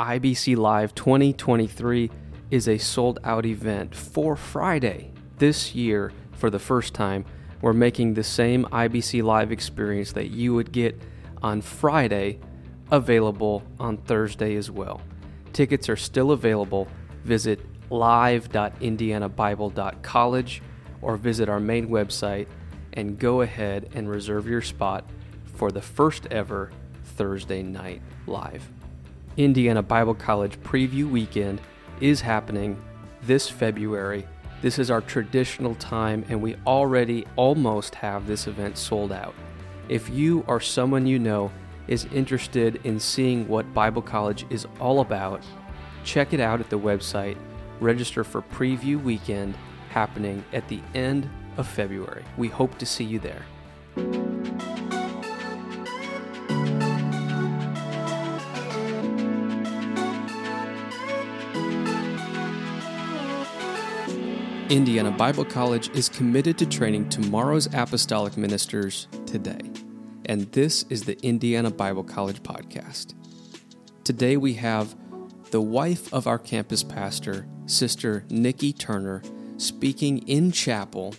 [0.00, 2.10] IBC Live 2023
[2.50, 5.12] is a sold out event for Friday.
[5.38, 7.24] This year, for the first time,
[7.62, 11.00] we're making the same IBC Live experience that you would get
[11.42, 12.40] on Friday
[12.90, 15.00] available on Thursday as well.
[15.52, 16.88] Tickets are still available.
[17.22, 20.62] Visit live.indianabible.college
[21.02, 22.48] or visit our main website
[22.94, 25.08] and go ahead and reserve your spot
[25.54, 26.72] for the first ever
[27.04, 28.68] Thursday night live.
[29.36, 31.60] Indiana Bible College Preview Weekend
[32.00, 32.80] is happening
[33.22, 34.26] this February.
[34.62, 39.34] This is our traditional time, and we already almost have this event sold out.
[39.88, 41.50] If you or someone you know
[41.88, 45.42] is interested in seeing what Bible College is all about,
[46.04, 47.36] check it out at the website.
[47.80, 49.56] Register for Preview Weekend
[49.90, 52.24] happening at the end of February.
[52.38, 54.43] We hope to see you there.
[64.70, 69.60] Indiana Bible College is committed to training tomorrow's apostolic ministers today.
[70.24, 73.12] And this is the Indiana Bible College podcast.
[74.04, 74.96] Today we have
[75.50, 79.22] the wife of our campus pastor, Sister Nikki Turner,
[79.58, 81.14] speaking in chapel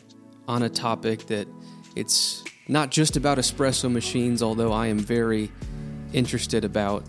[0.48, 1.48] on a topic that
[1.96, 5.52] it's not just about espresso machines, although I am very
[6.14, 7.06] interested about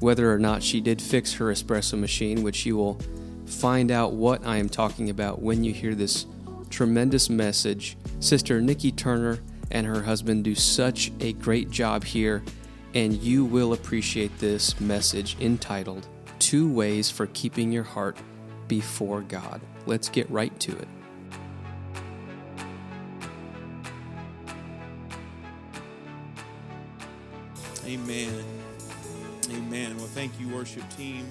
[0.00, 3.00] whether or not she did fix her espresso machine, which you will
[3.48, 6.26] find out what I am talking about when you hear this
[6.70, 7.96] tremendous message.
[8.20, 9.38] Sister Nikki Turner
[9.70, 12.42] and her husband do such a great job here,
[12.94, 16.06] and you will appreciate this message entitled
[16.38, 18.16] Two Ways for Keeping Your Heart
[18.68, 19.60] Before God.
[19.86, 20.88] Let's get right to it.
[27.86, 28.44] Amen.
[29.50, 29.96] Amen.
[29.96, 31.26] Well, thank you, worship team.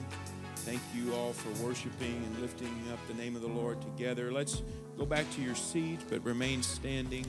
[0.67, 4.33] Thank you all for worshiping and lifting up the name of the Lord together.
[4.33, 4.63] Let's
[4.97, 7.25] go back to your seat, but remain standing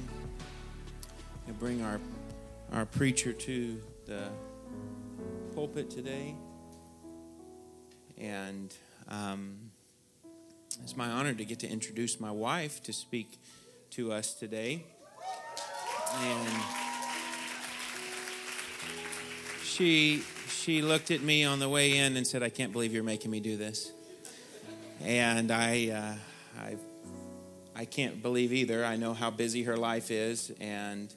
[1.47, 2.01] and bring our,
[2.73, 4.25] our preacher to the
[5.55, 6.35] pulpit today.
[8.19, 8.75] And
[9.07, 9.71] um,
[10.83, 13.39] it's my honor to get to introduce my wife to speak
[13.91, 14.85] to us today.
[16.25, 16.49] And
[19.63, 20.25] she
[20.69, 23.31] she looked at me on the way in and said, "I can't believe you're making
[23.31, 23.91] me do this."
[25.03, 26.77] And I, uh, I,
[27.75, 28.85] I can't believe either.
[28.85, 31.11] I know how busy her life is, and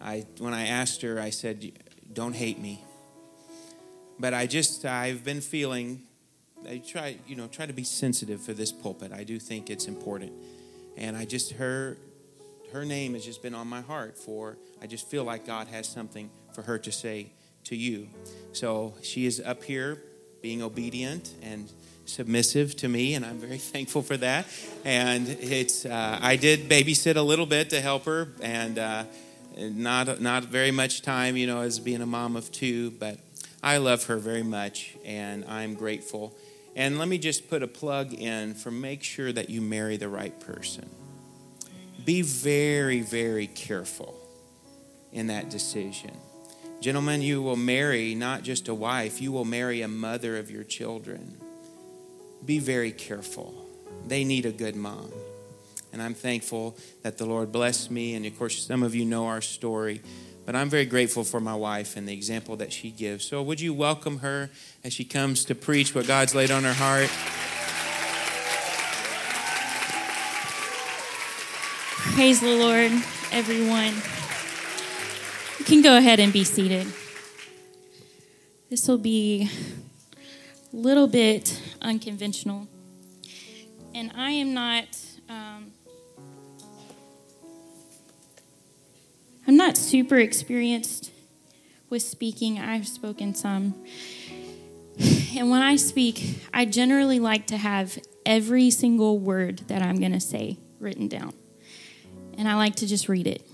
[0.00, 1.72] I, when I asked her, I said,
[2.12, 2.84] "Don't hate me."
[4.20, 6.02] But I just, I've been feeling.
[6.64, 9.10] I try, you know, try to be sensitive for this pulpit.
[9.12, 10.30] I do think it's important,
[10.96, 11.96] and I just her,
[12.72, 14.58] her name has just been on my heart for.
[14.80, 17.32] I just feel like God has something for her to say
[17.64, 18.08] to you.
[18.52, 20.02] So she is up here
[20.40, 21.70] being obedient and
[22.04, 24.46] submissive to me, and I'm very thankful for that.
[24.84, 29.04] And it's uh, I did babysit a little bit to help her, and uh,
[29.56, 33.18] not not very much time, you know, as being a mom of two, but
[33.62, 36.36] I love her very much, and I'm grateful.
[36.74, 40.08] And let me just put a plug in for make sure that you marry the
[40.08, 40.88] right person.
[42.04, 44.18] Be very, very careful
[45.12, 46.12] in that decision
[46.82, 50.64] Gentlemen, you will marry not just a wife, you will marry a mother of your
[50.64, 51.36] children.
[52.44, 53.54] Be very careful.
[54.08, 55.12] They need a good mom.
[55.92, 58.16] And I'm thankful that the Lord blessed me.
[58.16, 60.02] And of course, some of you know our story.
[60.44, 63.24] But I'm very grateful for my wife and the example that she gives.
[63.24, 64.50] So, would you welcome her
[64.82, 67.10] as she comes to preach what God's laid on her heart?
[72.16, 72.90] Praise the Lord,
[73.30, 74.21] everyone.
[75.62, 76.88] You can go ahead and be seated.
[78.68, 79.48] This will be
[80.72, 82.66] a little bit unconventional.
[83.94, 84.86] And I am not.
[85.28, 85.70] Um,
[89.46, 91.12] I'm not super experienced
[91.88, 92.58] with speaking.
[92.58, 93.84] I've spoken some.
[95.36, 100.12] And when I speak, I generally like to have every single word that I'm going
[100.12, 101.34] to say written down.
[102.36, 103.46] And I like to just read it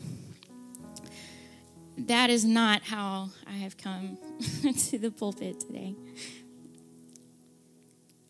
[2.07, 4.19] that is not how I have come
[4.79, 5.95] to the pulpit today.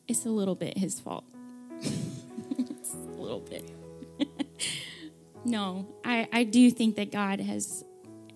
[0.06, 1.24] It's a little bit his fault.
[1.80, 3.70] it's a little bit.
[5.44, 7.84] no, I, I do think that God has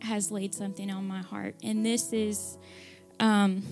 [0.02, 2.58] has laid something on my heart, and this is
[3.20, 3.62] um,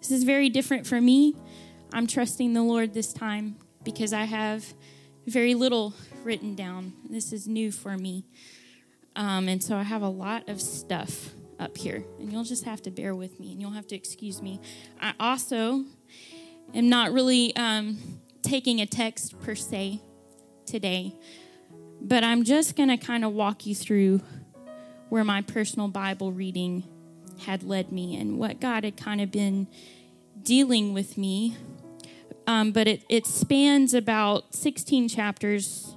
[0.00, 1.36] this is very different for me.
[1.92, 4.72] I'm trusting the Lord this time because I have
[5.26, 5.92] very little
[6.24, 6.94] written down.
[7.08, 8.24] This is new for me.
[9.20, 12.80] Um, and so I have a lot of stuff up here, and you'll just have
[12.84, 14.62] to bear with me and you'll have to excuse me.
[14.98, 15.84] I also
[16.74, 17.98] am not really um,
[18.40, 20.00] taking a text per se
[20.64, 21.14] today,
[22.00, 24.22] but I'm just going to kind of walk you through
[25.10, 26.84] where my personal Bible reading
[27.40, 29.68] had led me and what God had kind of been
[30.42, 31.58] dealing with me.
[32.46, 35.94] Um, but it, it spans about 16 chapters.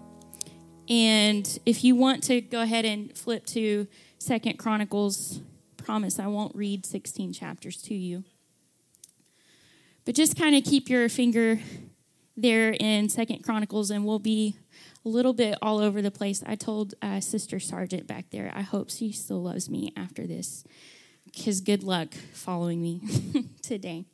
[0.89, 3.88] And if you want to go ahead and flip to
[4.19, 5.39] Second Chronicles,
[5.77, 8.24] promise I won't read 16 chapters to you.
[10.06, 11.59] But just kind of keep your finger
[12.35, 14.57] there in Second Chronicles, and we'll be
[15.06, 16.44] a little bit all over the place.
[16.45, 20.63] I told uh, Sister Sargent back there, I hope she still loves me after this,
[21.25, 23.01] because good luck following me
[23.62, 24.06] today.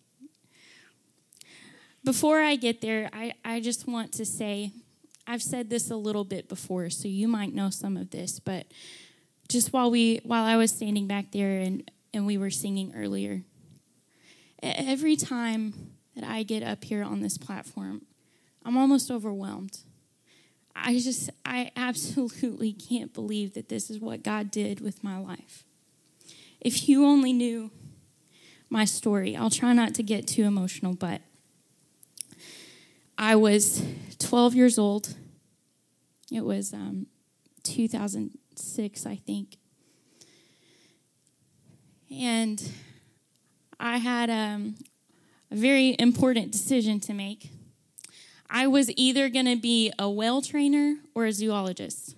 [2.04, 4.72] Before I get there, I, I just want to say
[5.30, 8.66] I've said this a little bit before, so you might know some of this, but
[9.48, 13.44] just while we while I was standing back there and, and we were singing earlier,
[14.64, 18.08] every time that I get up here on this platform,
[18.66, 19.78] I'm almost overwhelmed.
[20.76, 25.64] I just, I absolutely can't believe that this is what God did with my life.
[26.60, 27.70] If you only knew
[28.68, 31.22] my story, I'll try not to get too emotional, but
[33.22, 33.84] I was
[34.20, 35.14] 12 years old.
[36.32, 37.08] It was um,
[37.64, 39.58] 2006, I think.
[42.10, 42.72] And
[43.78, 44.76] I had um,
[45.52, 47.50] a very important decision to make.
[48.50, 52.16] I was either going to be a whale trainer or a zoologist.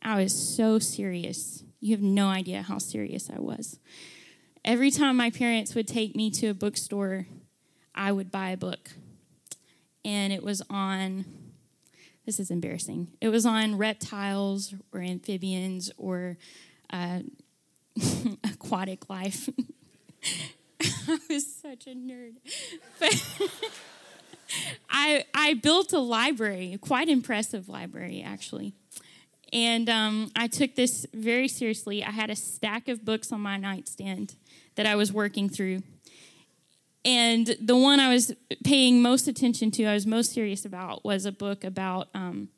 [0.00, 1.64] I was so serious.
[1.80, 3.80] You have no idea how serious I was.
[4.64, 7.26] Every time my parents would take me to a bookstore,
[7.92, 8.90] I would buy a book.
[10.04, 11.24] And it was on,
[12.24, 16.36] this is embarrassing, it was on reptiles or amphibians or
[16.90, 17.20] uh,
[18.44, 19.48] aquatic life.
[20.80, 22.34] I was such a nerd.
[23.00, 23.14] But
[24.90, 28.74] I I built a library, a quite impressive library actually.
[29.52, 32.04] And um, I took this very seriously.
[32.04, 34.34] I had a stack of books on my nightstand
[34.74, 35.82] that I was working through.
[37.08, 38.34] And the one I was
[38.64, 42.50] paying most attention to, I was most serious about, was a book about um,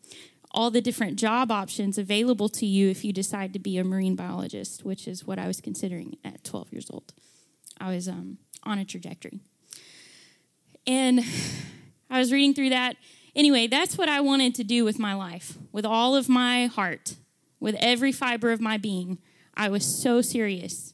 [0.51, 4.17] all the different job options available to you if you decide to be a marine
[4.17, 7.13] biologist, which is what I was considering at 12 years old.
[7.81, 9.39] I was um, on a trajectory.
[10.85, 11.21] And
[12.11, 12.97] I was reading through that.
[13.37, 17.15] Anyway, that's what I wanted to do with my life, with all of my heart,
[17.61, 19.19] with every fiber of my being.
[19.55, 20.93] I was so serious.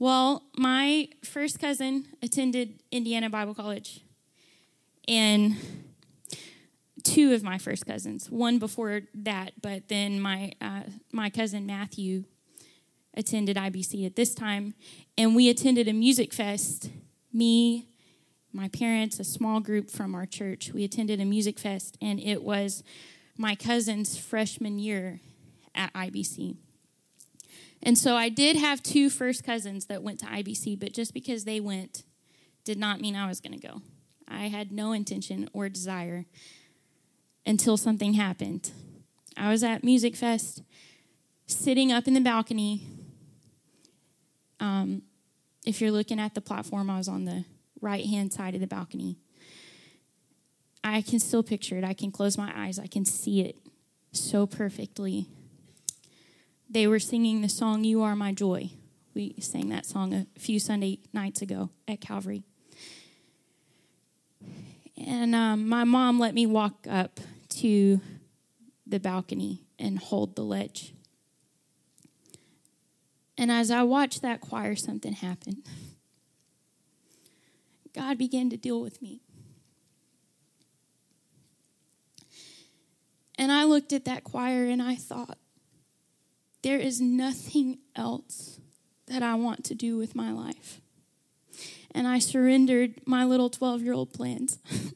[0.00, 4.00] Well, my first cousin attended Indiana Bible College,
[5.06, 5.56] and
[7.04, 12.24] two of my first cousins, one before that, but then my uh, my cousin Matthew
[13.12, 14.72] attended IBC at this time,
[15.18, 16.88] and we attended a music fest.
[17.30, 17.86] Me,
[18.54, 22.42] my parents, a small group from our church, we attended a music fest, and it
[22.42, 22.82] was
[23.36, 25.20] my cousin's freshman year
[25.74, 26.56] at IBC.
[27.82, 31.44] And so I did have two first cousins that went to IBC, but just because
[31.44, 32.04] they went
[32.64, 33.80] did not mean I was going to go.
[34.28, 36.26] I had no intention or desire
[37.46, 38.70] until something happened.
[39.36, 40.62] I was at Music Fest,
[41.46, 42.82] sitting up in the balcony
[44.60, 45.02] um,
[45.66, 47.44] if you're looking at the platform, I was on the
[47.80, 49.16] right hand side of the balcony.
[50.84, 51.84] I can still picture it.
[51.84, 52.78] I can close my eyes.
[52.78, 53.56] I can see it
[54.12, 55.26] so perfectly.
[56.72, 58.70] They were singing the song, You Are My Joy.
[59.12, 62.44] We sang that song a few Sunday nights ago at Calvary.
[64.96, 67.18] And um, my mom let me walk up
[67.56, 68.00] to
[68.86, 70.94] the balcony and hold the ledge.
[73.36, 75.66] And as I watched that choir, something happened.
[77.92, 79.22] God began to deal with me.
[83.36, 85.36] And I looked at that choir and I thought,
[86.62, 88.60] there is nothing else
[89.06, 90.80] that I want to do with my life.
[91.92, 94.58] And I surrendered my little 12 year old plans.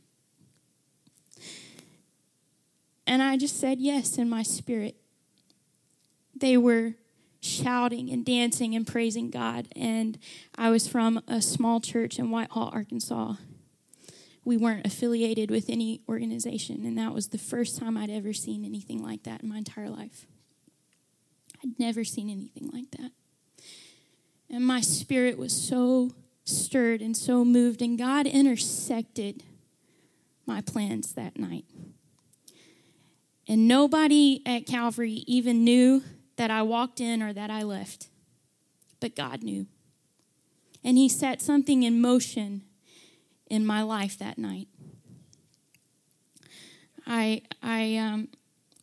[3.06, 4.96] and I just said yes in my spirit.
[6.36, 6.94] They were
[7.40, 9.68] shouting and dancing and praising God.
[9.76, 10.18] And
[10.56, 13.34] I was from a small church in Whitehall, Arkansas.
[14.44, 18.64] We weren't affiliated with any organization, and that was the first time I'd ever seen
[18.64, 20.26] anything like that in my entire life.
[21.64, 23.12] I'd never seen anything like that.
[24.50, 26.10] And my spirit was so
[26.44, 29.42] stirred and so moved, and God intersected
[30.46, 31.64] my plans that night.
[33.48, 36.02] And nobody at Calvary even knew
[36.36, 38.08] that I walked in or that I left,
[39.00, 39.66] but God knew.
[40.82, 42.62] And He set something in motion
[43.46, 44.68] in my life that night.
[47.06, 48.28] I I um,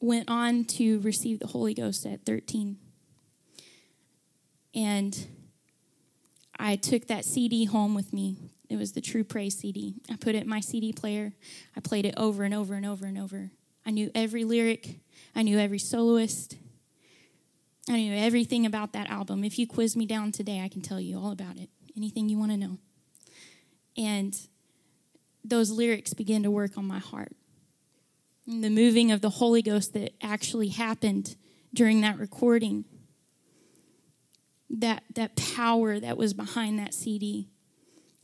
[0.02, 2.78] went on to receive the Holy Ghost at 13.
[4.74, 5.28] And
[6.60, 8.38] I took that CD home with me.
[8.70, 9.96] It was the True Praise CD.
[10.10, 11.34] I put it in my CD player.
[11.76, 13.52] I played it over and over and over and over.
[13.86, 15.00] I knew every lyric,
[15.36, 16.58] I knew every soloist.
[17.90, 19.44] I knew everything about that album.
[19.44, 21.70] If you quiz me down today, I can tell you all about it.
[21.98, 22.78] Anything you want to know.
[23.98, 24.38] And
[25.44, 27.34] those lyrics began to work on my heart.
[28.52, 31.38] And the moving of the Holy Ghost that actually happened
[31.74, 32.84] during that recording,
[34.70, 37.48] that, that power that was behind that CD,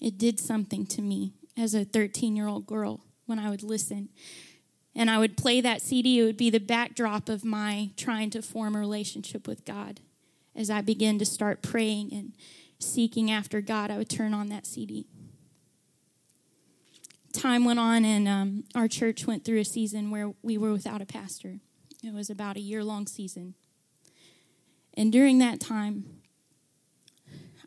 [0.01, 4.09] it did something to me as a 13 year old girl when I would listen.
[4.93, 8.41] And I would play that CD, it would be the backdrop of my trying to
[8.41, 10.01] form a relationship with God.
[10.53, 12.33] As I began to start praying and
[12.79, 15.07] seeking after God, I would turn on that CD
[17.37, 21.01] time went on, and um, our church went through a season where we were without
[21.01, 21.59] a pastor.
[22.03, 23.55] It was about a year long season.
[24.95, 26.05] And during that time,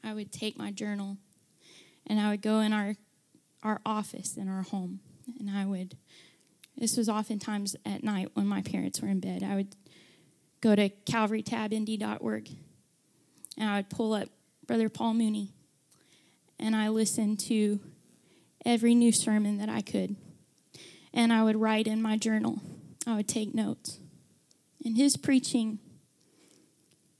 [0.02, 1.16] I would take my journal
[2.06, 2.96] and I would go in our,
[3.62, 5.00] our office in our home.
[5.38, 5.96] And I would,
[6.76, 9.42] this was oftentimes at night when my parents were in bed.
[9.44, 9.76] I would
[10.60, 12.50] go to calvarytabindy.org
[13.56, 14.28] and I would pull up
[14.66, 15.52] Brother Paul Mooney
[16.58, 17.80] and I listened to
[18.64, 20.16] every new sermon that I could.
[21.12, 22.60] And I would write in my journal,
[23.06, 23.98] I would take notes.
[24.84, 25.78] And his preaching,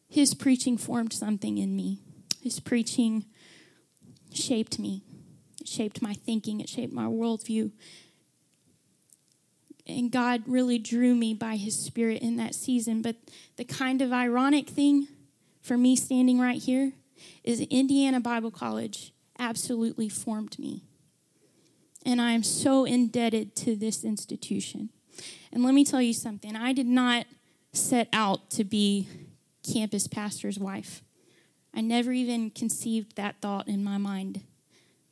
[0.09, 1.99] his preaching formed something in me.
[2.43, 3.27] His preaching
[4.33, 5.03] shaped me,
[5.61, 7.73] it shaped my thinking, it shaped my worldview.
[9.87, 13.03] And God really drew me by his spirit in that season.
[13.03, 13.17] But
[13.57, 15.09] the kind of ironic thing
[15.61, 16.93] for me standing right here
[17.43, 20.85] is Indiana Bible College absolutely formed me.
[22.05, 24.91] And I am so indebted to this institution.
[25.53, 27.27] And let me tell you something I did not
[27.73, 29.09] set out to be
[29.63, 31.03] campus pastor's wife.
[31.75, 34.43] I never even conceived that thought in my mind,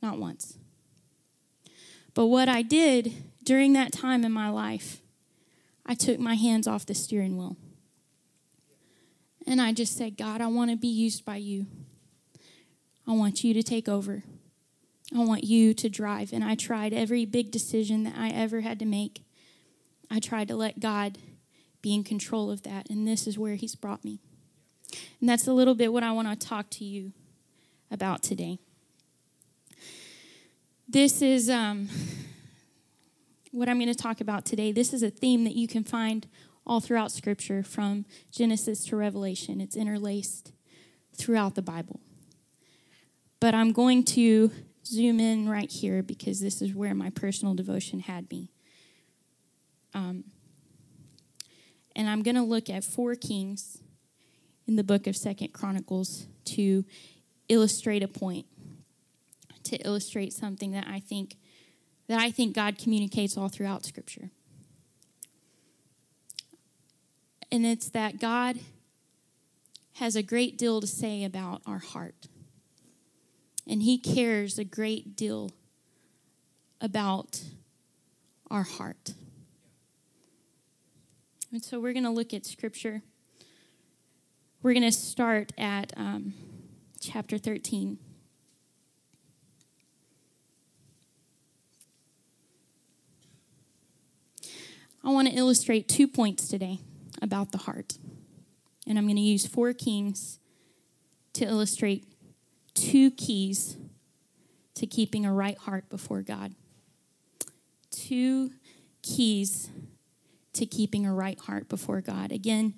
[0.01, 0.57] not once.
[2.13, 5.01] But what I did during that time in my life,
[5.85, 7.55] I took my hands off the steering wheel.
[9.47, 11.65] And I just said, God, I want to be used by you.
[13.07, 14.23] I want you to take over.
[15.13, 16.31] I want you to drive.
[16.33, 19.23] And I tried every big decision that I ever had to make.
[20.11, 21.17] I tried to let God
[21.81, 22.89] be in control of that.
[22.89, 24.19] And this is where He's brought me.
[25.19, 27.13] And that's a little bit what I want to talk to you
[27.91, 28.59] about today.
[30.87, 31.89] This is um,
[33.51, 34.71] what I'm going to talk about today.
[34.71, 36.27] This is a theme that you can find
[36.65, 40.51] all throughout Scripture from Genesis to Revelation, it's interlaced
[41.15, 41.99] throughout the Bible.
[43.39, 44.51] But I'm going to
[44.89, 48.49] zoom in right here because this is where my personal devotion had me.
[49.93, 50.25] Um,
[51.95, 53.81] and I'm going to look at four kings
[54.67, 56.85] in the book of Second Chronicles to
[57.47, 58.45] illustrate a point,
[59.63, 61.37] to illustrate something that I think
[62.07, 64.31] that I think God communicates all throughout Scripture.
[67.51, 68.59] And it's that God
[69.93, 72.27] has a great deal to say about our heart
[73.69, 75.51] and He cares a great deal
[76.81, 77.43] about
[78.49, 79.13] our heart.
[81.51, 83.03] And so we're going to look at Scripture.
[84.63, 86.33] We're going to start at um,
[86.99, 87.99] chapter 13.
[95.03, 96.79] I want to illustrate two points today
[97.21, 97.97] about the heart.
[98.87, 100.39] And I'm going to use four kings
[101.33, 102.08] to illustrate
[102.79, 103.77] two keys
[104.75, 106.55] to keeping a right heart before God.
[107.91, 108.51] Two
[109.01, 109.69] keys
[110.53, 112.31] to keeping a right heart before God.
[112.31, 112.73] Again,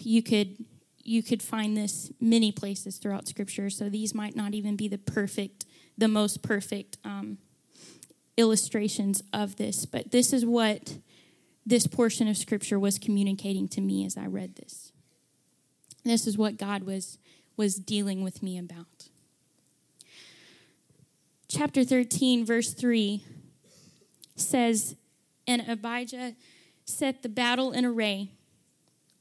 [0.00, 0.64] you could
[1.02, 4.98] you could find this many places throughout Scripture, so these might not even be the
[4.98, 5.64] perfect,
[5.96, 7.38] the most perfect um,
[8.36, 10.98] illustrations of this, but this is what
[11.64, 14.90] this portion of Scripture was communicating to me as I read this.
[16.04, 17.18] This is what God was
[17.56, 19.08] was dealing with me about.
[21.48, 23.24] Chapter 13, verse 3
[24.34, 24.96] says,
[25.46, 26.34] And Abijah
[26.84, 28.32] set the battle in array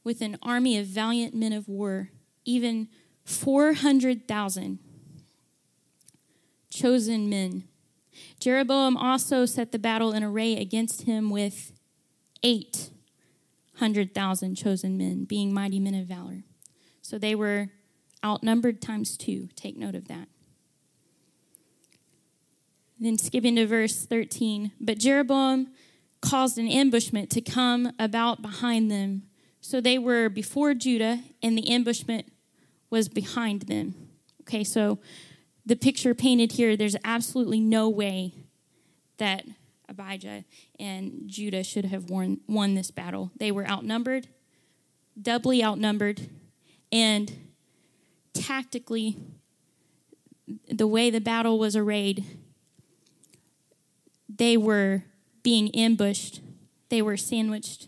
[0.03, 2.09] with an army of valiant men of war,
[2.43, 2.87] even
[3.25, 4.79] 400,000
[6.69, 7.63] chosen men.
[8.39, 11.71] Jeroboam also set the battle in array against him with
[12.43, 16.43] 800,000 chosen men, being mighty men of valor.
[17.01, 17.69] So they were
[18.25, 19.49] outnumbered times two.
[19.55, 20.27] Take note of that.
[22.99, 24.71] Then skipping to verse 13.
[24.79, 25.67] But Jeroboam
[26.21, 29.23] caused an ambushment to come about behind them.
[29.61, 32.31] So they were before Judah, and the ambushment
[32.89, 33.95] was behind them.
[34.41, 34.99] Okay, so
[35.65, 38.33] the picture painted here, there's absolutely no way
[39.17, 39.45] that
[39.89, 40.45] Abijah
[40.79, 43.31] and Judah should have won, won this battle.
[43.37, 44.27] They were outnumbered,
[45.19, 46.29] doubly outnumbered,
[46.91, 47.31] and
[48.35, 49.17] tactically,
[50.69, 52.23] the way the battle was arrayed,
[54.29, 55.03] they were
[55.41, 56.41] being ambushed,
[56.89, 57.87] they were sandwiched.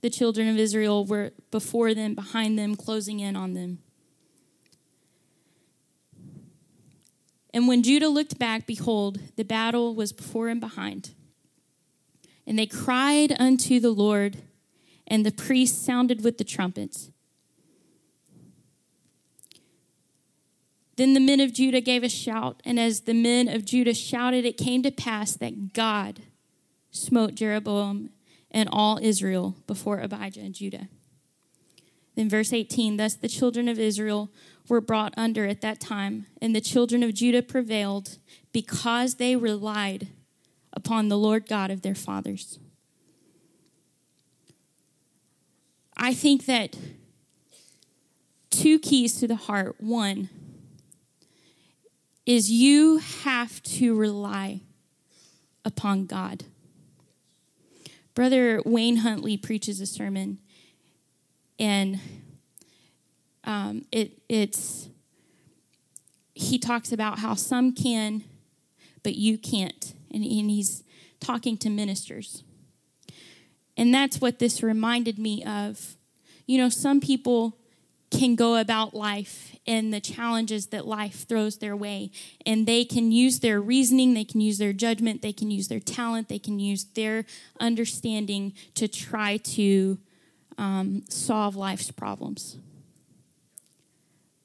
[0.00, 3.78] The children of Israel were before them, behind them, closing in on them.
[7.54, 11.10] And when Judah looked back, behold, the battle was before and behind.
[12.46, 14.38] And they cried unto the Lord,
[15.06, 17.10] and the priests sounded with the trumpets.
[20.96, 24.44] Then the men of Judah gave a shout, and as the men of Judah shouted,
[24.44, 26.22] it came to pass that God
[26.90, 28.10] smote Jeroboam
[28.50, 30.88] and all Israel before Abijah and Judah.
[32.14, 34.30] Then, verse 18 Thus the children of Israel
[34.68, 38.18] were brought under at that time, and the children of Judah prevailed
[38.52, 40.08] because they relied
[40.72, 42.58] upon the Lord God of their fathers.
[45.96, 46.76] I think that
[48.50, 49.76] two keys to the heart.
[49.78, 50.28] One
[52.26, 54.60] is you have to rely
[55.64, 56.44] upon God.
[58.14, 60.38] Brother Wayne Huntley preaches a sermon,
[61.58, 62.00] and
[63.44, 64.88] um, it, it's
[66.34, 68.24] he talks about how some can,
[69.02, 70.82] but you can't, and, and he's
[71.20, 72.44] talking to ministers,
[73.76, 75.96] and that's what this reminded me of.
[76.46, 77.56] You know, some people
[78.18, 82.10] can go about life and the challenges that life throws their way.
[82.46, 85.80] And they can use their reasoning, they can use their judgment, they can use their
[85.80, 87.24] talent, they can use their
[87.60, 89.98] understanding to try to
[90.58, 92.58] um, solve life's problems.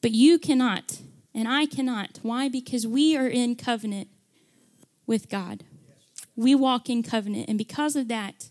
[0.01, 1.01] But you cannot,
[1.35, 2.19] and I cannot.
[2.21, 2.49] Why?
[2.49, 4.07] Because we are in covenant
[5.05, 5.63] with God.
[6.35, 8.49] We walk in covenant, and because of that,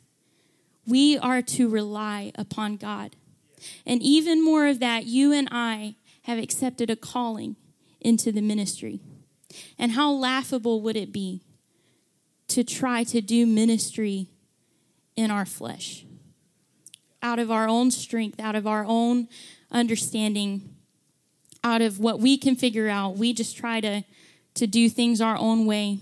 [0.86, 3.16] we are to rely upon God.
[3.86, 7.56] And even more of that, you and I have accepted a calling
[8.00, 9.00] into the ministry.
[9.78, 11.42] And how laughable would it be
[12.48, 14.28] to try to do ministry
[15.16, 16.04] in our flesh?
[17.22, 19.28] Out of our own strength, out of our own
[19.70, 20.74] understanding,
[21.64, 24.04] out of what we can figure out, we just try to,
[24.54, 25.98] to do things our own way.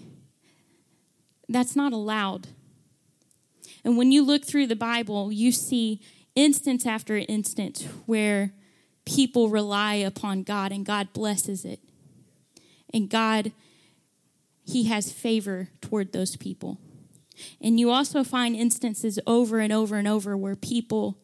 [1.48, 2.48] That's not allowed.
[3.84, 6.00] And when you look through the Bible, you see
[6.36, 8.52] instance after instance where
[9.04, 11.80] people rely upon God and God blesses it.
[12.92, 13.52] And God,
[14.64, 16.78] He has favor toward those people.
[17.60, 21.18] And you also find instances over and over and over where people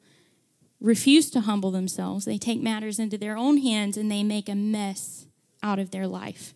[0.81, 2.25] refuse to humble themselves.
[2.25, 5.27] They take matters into their own hands and they make a mess
[5.62, 6.55] out of their life.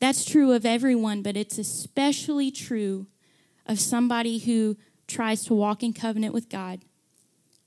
[0.00, 3.06] That's true of everyone, but it's especially true
[3.66, 6.80] of somebody who tries to walk in covenant with God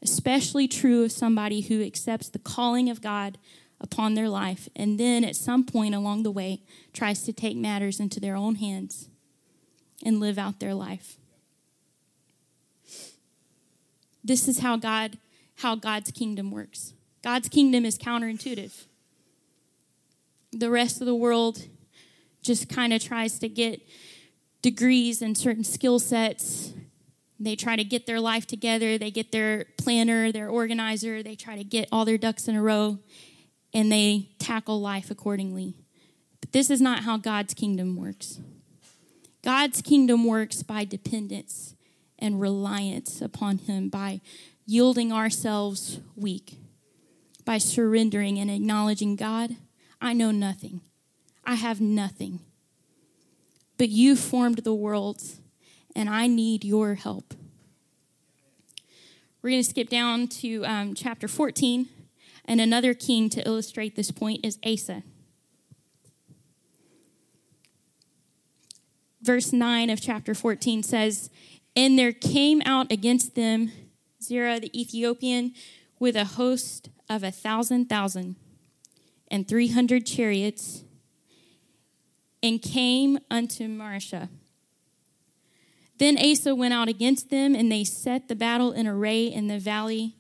[0.06, 3.40] especially true of somebody who accepts the calling of God
[3.82, 6.62] upon their life and then at some point along the way
[6.94, 9.10] tries to take matters into their own hands
[10.06, 11.18] and live out their life.
[14.24, 15.18] This is how God
[15.60, 16.94] how God's kingdom works.
[17.24, 18.86] God's kingdom is counterintuitive.
[20.52, 21.66] The rest of the world
[22.44, 23.82] just kind of tries to get
[24.62, 26.74] degrees and certain skill sets
[27.40, 31.56] they try to get their life together, they get their planner, their organizer, they try
[31.56, 33.00] to get all their ducks in a row,
[33.74, 35.76] and they tackle life accordingly.
[36.40, 38.40] But this is not how God's kingdom works.
[39.44, 41.76] God's kingdom works by dependence
[42.18, 44.22] and reliance upon Him, by
[44.66, 46.58] yielding ourselves weak,
[47.44, 49.58] by surrendering and acknowledging God,
[50.02, 50.82] I know nothing.
[51.44, 52.40] I have nothing.
[53.78, 55.42] But you formed the worlds
[55.96, 57.34] and I need your help.
[59.42, 61.88] We're going to skip down to um, chapter 14,
[62.46, 65.04] and another king to illustrate this point is Asa.
[69.22, 71.30] Verse 9 of chapter 14 says,
[71.76, 73.72] And there came out against them
[74.22, 75.54] Zerah the Ethiopian
[76.00, 78.36] with a host of a thousand thousand
[79.30, 80.84] and three hundred chariots,
[82.42, 84.30] and came unto Mareshah
[85.98, 89.60] then Asa went out against them, and they set the battle in array in the
[89.60, 90.16] valley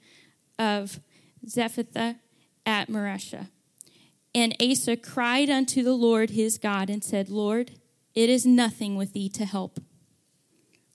[0.58, 1.00] of
[1.46, 2.18] Zephathah
[2.66, 3.50] at Mareshah.
[4.34, 7.72] And Asa cried unto the Lord his God and said, Lord,
[8.14, 9.80] it is nothing with thee to help,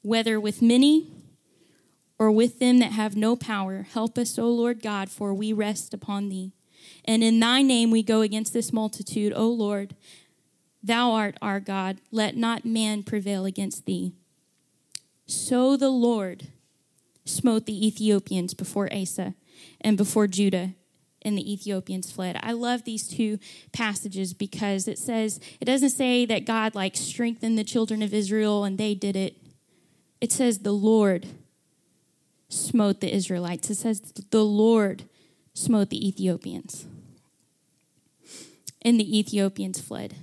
[0.03, 1.11] whether with many
[2.19, 3.87] or with them that have no power.
[3.93, 6.53] Help us, O Lord God, for we rest upon thee.
[7.05, 9.97] And in thy name we go against this multitude, O Lord.
[10.83, 11.99] Thou art our God.
[12.11, 14.15] Let not man prevail against thee.
[15.31, 16.49] So the Lord
[17.25, 19.35] smote the Ethiopians before Asa
[19.81, 20.75] and before Judah,
[21.23, 22.37] and the Ethiopians fled.
[22.43, 23.39] I love these two
[23.73, 28.65] passages because it says, it doesn't say that God like strengthened the children of Israel
[28.65, 29.37] and they did it.
[30.21, 31.27] It says the Lord
[32.49, 33.71] smote the Israelites.
[33.71, 35.05] It says the Lord
[35.55, 36.87] smote the Ethiopians.
[38.83, 40.17] And the Ethiopians fled.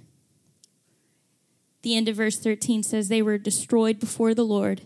[1.84, 4.82] The end of verse 13 says they were destroyed before the Lord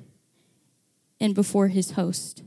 [1.21, 2.43] and before his host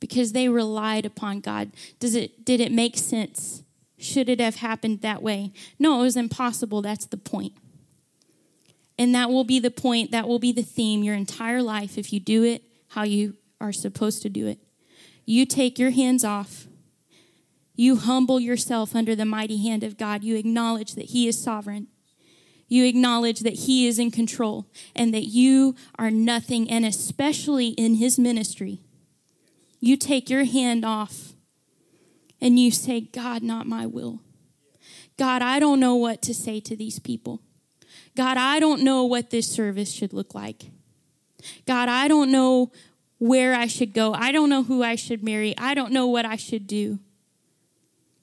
[0.00, 1.72] because they relied upon God.
[1.98, 3.64] Does it did it make sense?
[3.98, 5.52] Should it have happened that way?
[5.78, 6.80] No, it was impossible.
[6.80, 7.52] That's the point.
[8.96, 12.12] And that will be the point, that will be the theme your entire life if
[12.12, 14.58] you do it how you are supposed to do it.
[15.24, 16.66] You take your hands off.
[17.74, 20.24] You humble yourself under the mighty hand of God.
[20.24, 21.88] You acknowledge that He is sovereign.
[22.68, 27.94] You acknowledge that He is in control and that you are nothing, and especially in
[27.94, 28.80] His ministry
[29.80, 31.34] you take your hand off
[32.40, 34.20] and you say, God, not my will.
[35.16, 37.40] God, I don't know what to say to these people.
[38.16, 40.70] God, I don't know what this service should look like.
[41.66, 42.72] God, I don't know
[43.18, 44.12] where I should go.
[44.14, 45.56] I don't know who I should marry.
[45.58, 47.00] I don't know what I should do.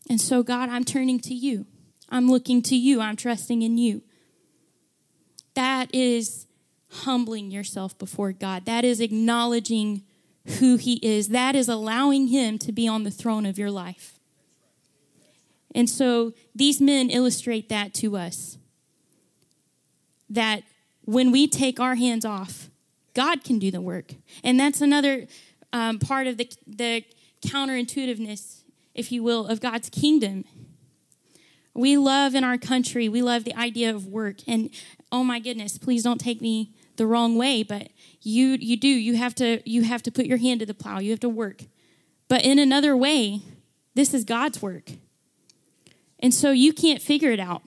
[0.09, 1.65] And so, God, I'm turning to you.
[2.09, 3.01] I'm looking to you.
[3.01, 4.03] I'm trusting in you.
[5.55, 6.47] That is
[6.89, 8.65] humbling yourself before God.
[8.65, 10.03] That is acknowledging
[10.59, 11.29] who He is.
[11.29, 14.19] That is allowing Him to be on the throne of your life.
[15.73, 18.57] And so these men illustrate that to us
[20.29, 20.63] that
[21.03, 22.69] when we take our hands off,
[23.13, 24.13] God can do the work.
[24.43, 25.27] And that's another
[25.73, 27.03] um, part of the, the
[27.45, 28.63] counterintuitiveness,
[28.93, 30.45] if you will, of God's kingdom.
[31.73, 34.37] We love in our country, we love the idea of work.
[34.47, 34.69] And
[35.15, 37.87] oh my goodness, please don't take me the wrong way, but
[38.21, 40.99] you you do you have to you have to put your hand to the plow.
[40.99, 41.63] You have to work.
[42.27, 43.41] But in another way,
[43.93, 44.91] this is God's work.
[46.19, 47.61] And so you can't figure it out.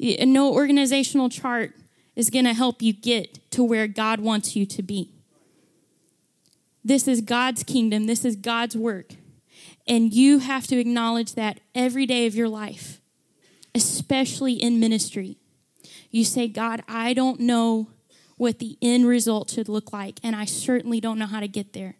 [0.00, 1.74] No organizational chart
[2.16, 5.12] is going to help you get to where God wants you to be.
[6.82, 9.12] This is God's kingdom, this is God's work.
[9.86, 13.00] And you have to acknowledge that every day of your life,
[13.74, 15.38] especially in ministry.
[16.18, 17.90] You say, God, I don't know
[18.38, 21.74] what the end result should look like, and I certainly don't know how to get
[21.74, 21.94] there.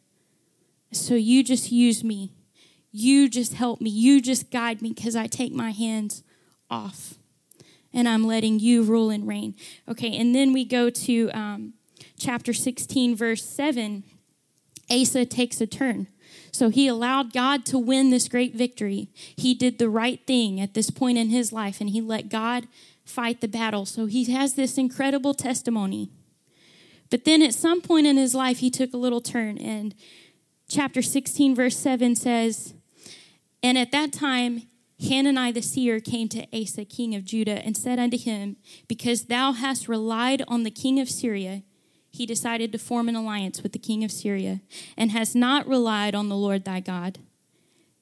[0.90, 2.32] So you just use me.
[2.90, 3.90] You just help me.
[3.90, 6.24] You just guide me because I take my hands
[6.68, 7.14] off
[7.94, 9.54] and I'm letting you rule and reign.
[9.88, 11.74] Okay, and then we go to um,
[12.18, 14.02] chapter 16, verse 7.
[14.90, 16.08] Asa takes a turn.
[16.50, 19.10] So he allowed God to win this great victory.
[19.14, 22.66] He did the right thing at this point in his life and he let God
[23.08, 23.86] fight the battle.
[23.86, 26.10] So he has this incredible testimony.
[27.10, 29.58] But then at some point in his life, he took a little turn.
[29.58, 29.94] And
[30.68, 32.74] chapter 16, verse 7 says,
[33.62, 34.62] And at that time,
[35.00, 38.56] Hanani the seer came to Asa, king of Judah, and said unto him,
[38.88, 41.62] Because thou hast relied on the king of Syria,
[42.10, 44.60] he decided to form an alliance with the king of Syria,
[44.96, 47.18] and has not relied on the Lord thy God.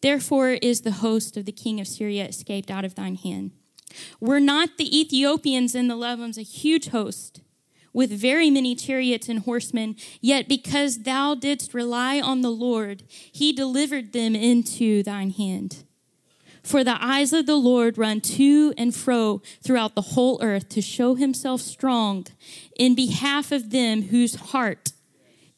[0.01, 3.51] Therefore is the host of the king of Syria escaped out of thine hand.
[4.21, 7.41] Were not the Ethiopians and the Lubims a huge host?
[7.97, 9.97] with very many chariots and horsemen.
[10.21, 15.85] Yet because thou didst rely on the Lord, he delivered them into thine hand.
[16.63, 20.83] For the eyes of the Lord run to and fro throughout the whole earth to
[20.83, 22.27] show himself strong
[22.79, 24.93] in behalf of them whose heart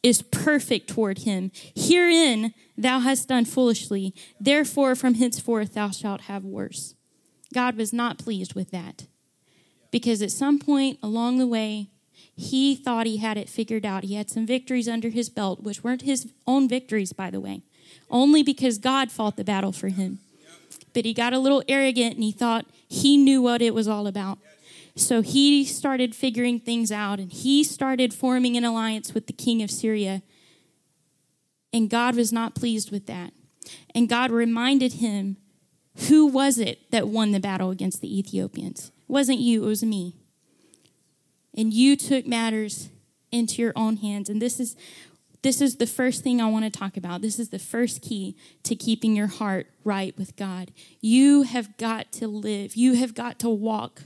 [0.01, 1.51] is perfect toward him.
[1.75, 4.13] Herein thou hast done foolishly.
[4.39, 6.95] Therefore, from henceforth thou shalt have worse.
[7.53, 9.05] God was not pleased with that.
[9.91, 11.89] Because at some point along the way,
[12.35, 14.03] he thought he had it figured out.
[14.03, 17.63] He had some victories under his belt, which weren't his own victories, by the way,
[18.09, 20.19] only because God fought the battle for him.
[20.93, 24.07] But he got a little arrogant and he thought he knew what it was all
[24.07, 24.39] about.
[24.95, 29.61] So he started figuring things out and he started forming an alliance with the king
[29.61, 30.21] of Syria.
[31.71, 33.33] And God was not pleased with that.
[33.93, 35.37] And God reminded him
[36.07, 38.87] who was it that won the battle against the Ethiopians?
[38.87, 40.15] It wasn't you, it was me
[41.55, 42.89] and you took matters
[43.31, 44.29] into your own hands.
[44.29, 44.75] And this is
[45.41, 47.21] this is the first thing I want to talk about.
[47.21, 50.71] This is the first key to keeping your heart right with God.
[50.99, 52.75] You have got to live.
[52.75, 54.03] You have got to walk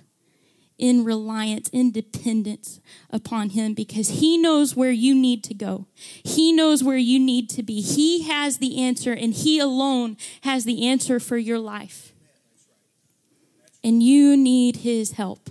[0.83, 5.87] in reliance, in dependence upon Him because He knows where you need to go.
[5.95, 7.79] He knows where you need to be.
[7.79, 12.11] He has the answer, and He alone has the answer for your life.
[13.81, 15.49] And you need His help.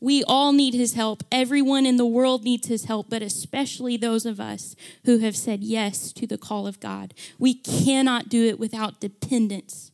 [0.00, 1.22] We all need his help.
[1.30, 5.62] Everyone in the world needs his help, but especially those of us who have said
[5.62, 7.14] yes to the call of God.
[7.38, 9.92] We cannot do it without dependence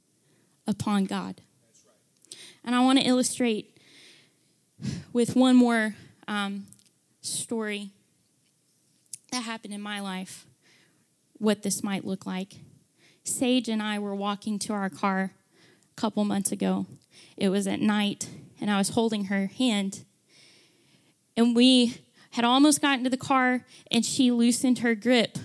[0.67, 1.43] upon God.
[2.65, 3.78] And I want to illustrate
[5.13, 5.95] with one more
[6.27, 6.67] um,
[7.21, 7.91] story
[9.33, 10.47] that happened in my life
[11.39, 12.57] what this might look like.
[13.25, 15.33] Sage and I were walking to our car
[15.97, 16.87] a couple months ago.
[17.37, 18.29] It was at night,
[18.61, 20.05] and I was holding her hand.
[21.37, 21.99] And we
[22.31, 25.39] had almost gotten to the car, and she loosened her grip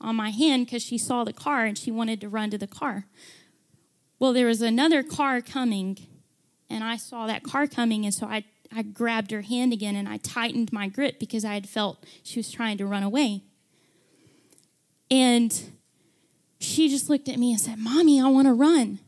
[0.00, 2.66] on my hand because she saw the car and she wanted to run to the
[2.66, 3.06] car.
[4.18, 5.98] Well, there was another car coming,
[6.68, 10.08] and I saw that car coming, and so I, I grabbed her hand again and
[10.08, 13.42] I tightened my grip because I had felt she was trying to run away.
[15.10, 15.60] And
[16.60, 19.00] she just looked at me and said, Mommy, I want to run.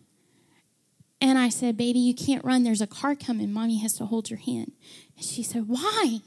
[1.20, 2.64] And I said, Baby, you can't run.
[2.64, 3.52] There's a car coming.
[3.52, 4.72] Mommy has to hold your hand.
[5.16, 6.18] And she said, Why?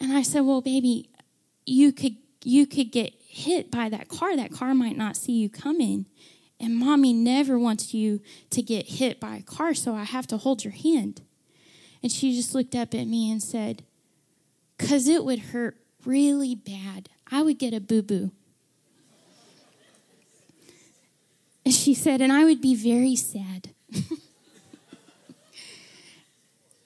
[0.00, 1.10] And I said, Well, baby,
[1.66, 4.36] you could you could get hit by that car.
[4.36, 6.06] That car might not see you coming.
[6.60, 10.36] And mommy never wants you to get hit by a car, so I have to
[10.36, 11.22] hold your hand.
[12.02, 13.84] And she just looked up at me and said,
[14.76, 17.08] Because it would hurt really bad.
[17.30, 18.32] I would get a boo boo.
[21.64, 23.70] And she said, And I would be very sad.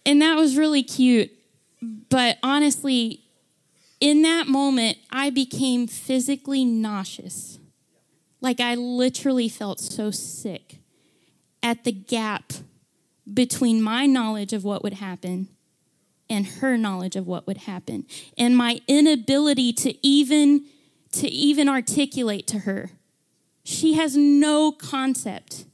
[0.07, 1.31] and that was really cute.
[1.81, 3.23] But honestly,
[4.01, 7.59] in that moment, I became physically nauseous.
[8.43, 10.81] Like I literally felt so sick
[11.63, 12.53] at the gap
[13.33, 15.49] between my knowledge of what would happen
[16.29, 18.05] and her knowledge of what would happen
[18.37, 20.67] and my inability to even
[21.13, 22.91] to even articulate to her.
[23.65, 25.67] She has no concept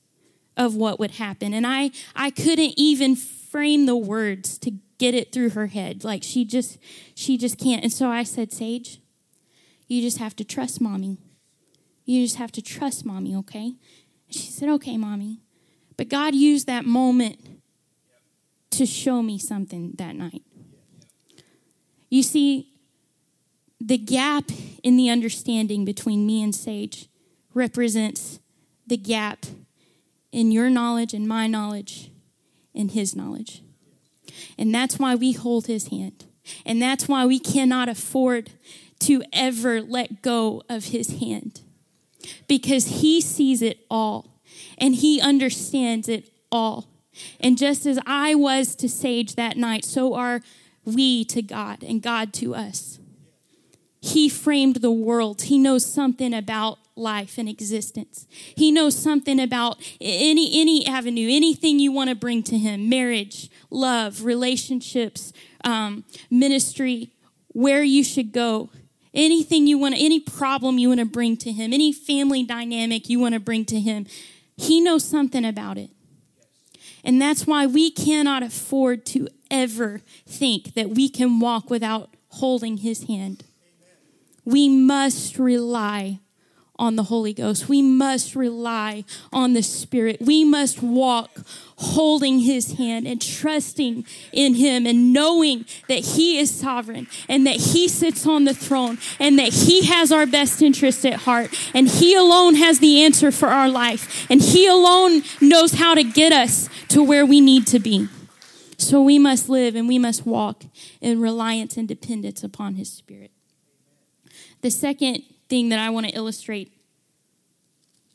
[0.56, 5.32] of what would happen and i i couldn't even frame the words to get it
[5.32, 6.04] through her head.
[6.04, 6.78] Like she just
[7.14, 7.82] she just can't.
[7.82, 9.00] And so i said sage
[9.86, 11.16] you just have to trust mommy
[12.08, 13.74] you just have to trust mommy, okay?
[14.30, 15.42] She said, Okay, mommy.
[15.98, 17.60] But God used that moment
[18.70, 20.42] to show me something that night.
[22.08, 22.72] You see,
[23.78, 24.44] the gap
[24.82, 27.08] in the understanding between me and Sage
[27.52, 28.38] represents
[28.86, 29.44] the gap
[30.32, 32.10] in your knowledge and my knowledge
[32.74, 33.62] and his knowledge.
[34.56, 36.24] And that's why we hold his hand.
[36.64, 38.50] And that's why we cannot afford
[39.00, 41.60] to ever let go of his hand
[42.46, 44.40] because he sees it all
[44.78, 46.88] and he understands it all.
[47.40, 50.40] And just as I was to Sage that night, so are
[50.84, 52.98] we to God and God to us.
[54.00, 55.42] He framed the world.
[55.42, 58.26] He knows something about life and existence.
[58.30, 63.50] He knows something about any any avenue, anything you want to bring to him, marriage,
[63.70, 65.32] love, relationships,
[65.64, 67.12] um, ministry,
[67.48, 68.70] where you should go
[69.14, 73.18] anything you want, any problem you want to bring to him, any family dynamic you
[73.18, 74.06] want to bring to him,
[74.56, 75.90] he knows something about it.
[77.04, 82.78] And that's why we cannot afford to ever think that we can walk without holding
[82.78, 83.44] his hand.
[84.44, 86.20] We must rely
[86.78, 87.68] on the Holy Ghost.
[87.68, 90.18] We must rely on the Spirit.
[90.20, 91.30] We must walk
[91.76, 97.56] holding His hand and trusting in Him and knowing that He is sovereign and that
[97.56, 101.88] He sits on the throne and that He has our best interest at heart and
[101.88, 106.32] He alone has the answer for our life and He alone knows how to get
[106.32, 108.08] us to where we need to be.
[108.78, 110.62] So we must live and we must walk
[111.00, 113.32] in reliance and dependence upon His Spirit.
[114.60, 116.72] The second thing that I want to illustrate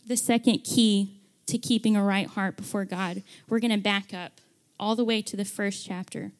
[0.05, 3.23] the second key to keeping a right heart before God.
[3.49, 4.39] We're going to back up
[4.79, 6.31] all the way to the first chapter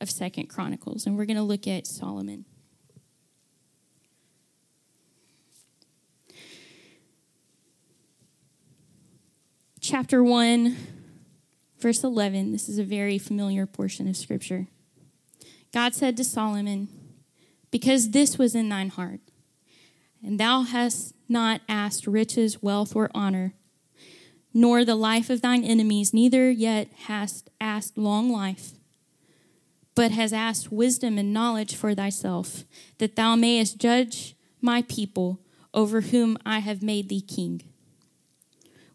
[0.00, 2.44] of Second Chronicles, and we're going to look at Solomon.
[9.80, 10.76] Chapter 1,
[11.78, 12.52] verse 11.
[12.52, 14.66] This is a very familiar portion of Scripture.
[15.72, 16.88] God said to Solomon,
[17.70, 19.20] Because this was in thine heart,
[20.22, 23.54] and thou hast not asked riches, wealth, or honor,
[24.52, 28.72] nor the life of thine enemies, neither yet hast asked long life,
[29.94, 32.64] but has asked wisdom and knowledge for thyself,
[32.98, 35.40] that thou mayest judge my people
[35.72, 37.62] over whom I have made thee king.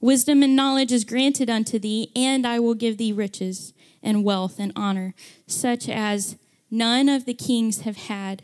[0.02, 4.60] Wisdom and knowledge is granted unto thee, and I will give thee riches and wealth
[4.60, 5.16] and honor,
[5.48, 6.38] such as
[6.70, 8.44] none of the kings have had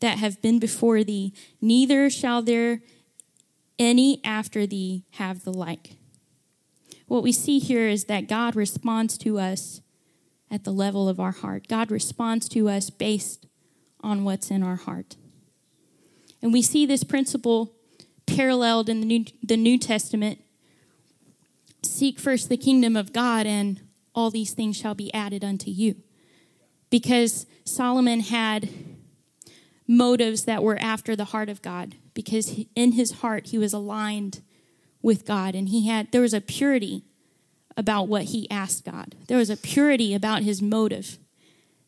[0.00, 2.80] that have been before thee, neither shall there
[3.78, 5.96] any after thee have the like.
[7.06, 9.80] What we see here is that God responds to us
[10.50, 11.68] at the level of our heart.
[11.68, 13.46] God responds to us based
[14.00, 15.16] on what's in our heart.
[16.42, 17.74] And we see this principle
[18.26, 20.40] paralleled in the New, the New Testament.
[21.82, 23.80] Seek first the kingdom of God, and
[24.14, 25.96] all these things shall be added unto you.
[26.90, 28.68] Because Solomon had
[29.90, 34.40] motives that were after the heart of God, because in his heart he was aligned
[35.02, 37.02] with God, and he had there was a purity
[37.76, 39.16] about what he asked God.
[39.26, 41.18] There was a purity about his motive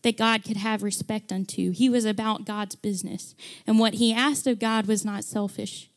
[0.03, 1.71] that God could have respect unto.
[1.71, 3.37] He was about God's business.
[3.69, 5.89] And what he asked of God was not selfish.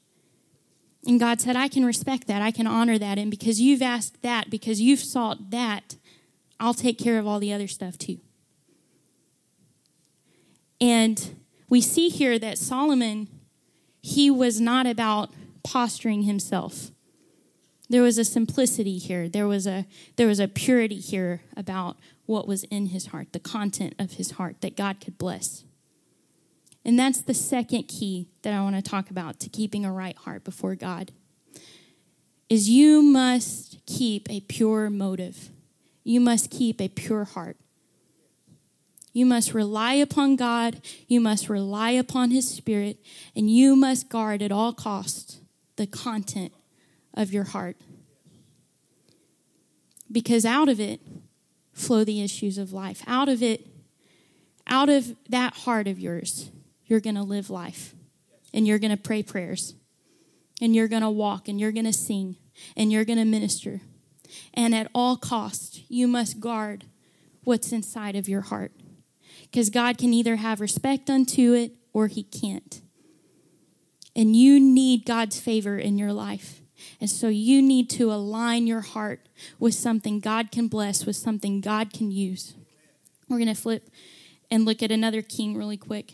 [1.07, 2.41] And God said, I can respect that.
[2.41, 3.17] I can honor that.
[3.17, 5.95] And because you've asked that, because you've sought that,
[6.59, 8.19] I'll take care of all the other stuff too.
[10.79, 11.35] And
[11.69, 13.27] we see here that Solomon,
[14.01, 15.31] he was not about
[15.63, 16.91] posturing himself.
[17.89, 19.29] There was a simplicity here.
[19.29, 23.39] There was a there was a purity here about what was in his heart, the
[23.39, 25.63] content of his heart that God could bless.
[26.83, 30.15] And that's the second key that I want to talk about to keeping a right
[30.17, 31.11] heart before God.
[32.47, 35.49] Is you must keep a pure motive.
[36.03, 37.57] You must keep a pure heart.
[39.15, 42.97] You must rely upon God, you must rely upon his spirit,
[43.33, 45.39] and you must guard at all costs
[45.77, 46.51] the content
[47.13, 47.77] of your heart.
[50.11, 50.99] Because out of it
[51.71, 53.03] flow the issues of life.
[53.07, 53.65] Out of it,
[54.67, 56.51] out of that heart of yours,
[56.85, 57.95] you're going to live life.
[58.53, 59.75] And you're going to pray prayers.
[60.61, 62.35] And you're going to walk and you're going to sing
[62.75, 63.79] and you're going to minister.
[64.53, 66.83] And at all costs, you must guard
[67.45, 68.73] what's inside of your heart.
[69.43, 72.81] Because God can either have respect unto it or he can't.
[74.15, 76.61] And you need God's favor in your life.
[77.01, 79.27] And so you need to align your heart
[79.59, 82.53] with something God can bless, with something God can use.
[83.27, 83.89] We're going to flip
[84.51, 86.13] and look at another king really quick,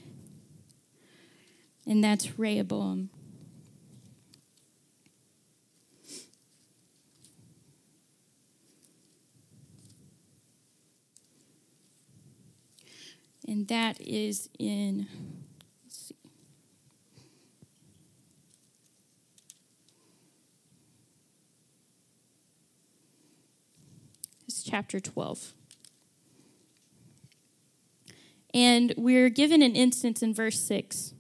[1.85, 3.09] and that's Rehoboam.
[13.51, 15.07] And that is in
[15.83, 16.15] let's see.
[24.45, 25.51] This is chapter 12.
[28.53, 31.13] And we're given an instance in verse 6.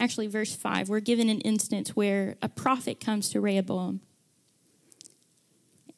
[0.00, 0.88] Actually, verse 5.
[0.88, 4.00] We're given an instance where a prophet comes to Rehoboam.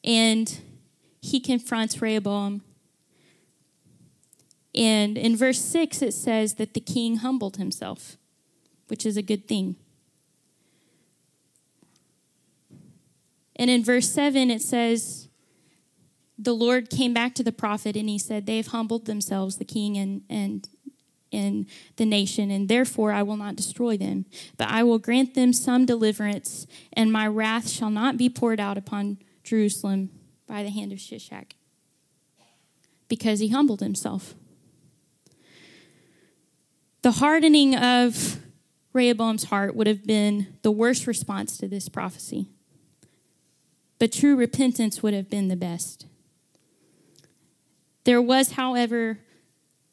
[0.03, 0.59] And
[1.21, 2.61] he confronts Rehoboam.
[4.75, 8.17] And in verse 6, it says that the king humbled himself,
[8.87, 9.75] which is a good thing.
[13.55, 15.29] And in verse 7, it says,
[16.41, 19.97] the Lord came back to the prophet and he said, They've humbled themselves, the king
[19.97, 20.69] and, and,
[21.33, 21.65] and
[21.97, 24.25] the nation, and therefore I will not destroy them.
[24.55, 28.77] But I will grant them some deliverance, and my wrath shall not be poured out
[28.77, 30.11] upon Jerusalem
[30.47, 31.51] by the hand of Shishak.
[33.09, 34.35] Because he humbled himself.
[37.01, 38.39] The hardening of
[38.93, 42.47] Rehoboam's heart would have been the worst response to this prophecy.
[43.99, 46.05] But true repentance would have been the best.
[48.03, 49.19] There was, however,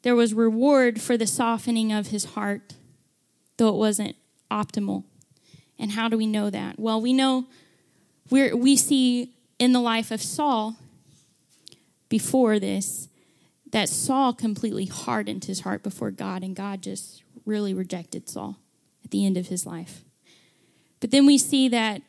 [0.01, 2.73] there was reward for the softening of his heart,
[3.57, 4.15] though it wasn't
[4.49, 5.03] optimal.
[5.77, 6.79] And how do we know that?
[6.79, 7.45] Well, we know
[8.29, 10.77] we we see in the life of Saul
[12.09, 13.09] before this
[13.71, 18.57] that Saul completely hardened his heart before God, and God just really rejected Saul
[19.03, 20.03] at the end of his life.
[20.99, 22.01] But then we see that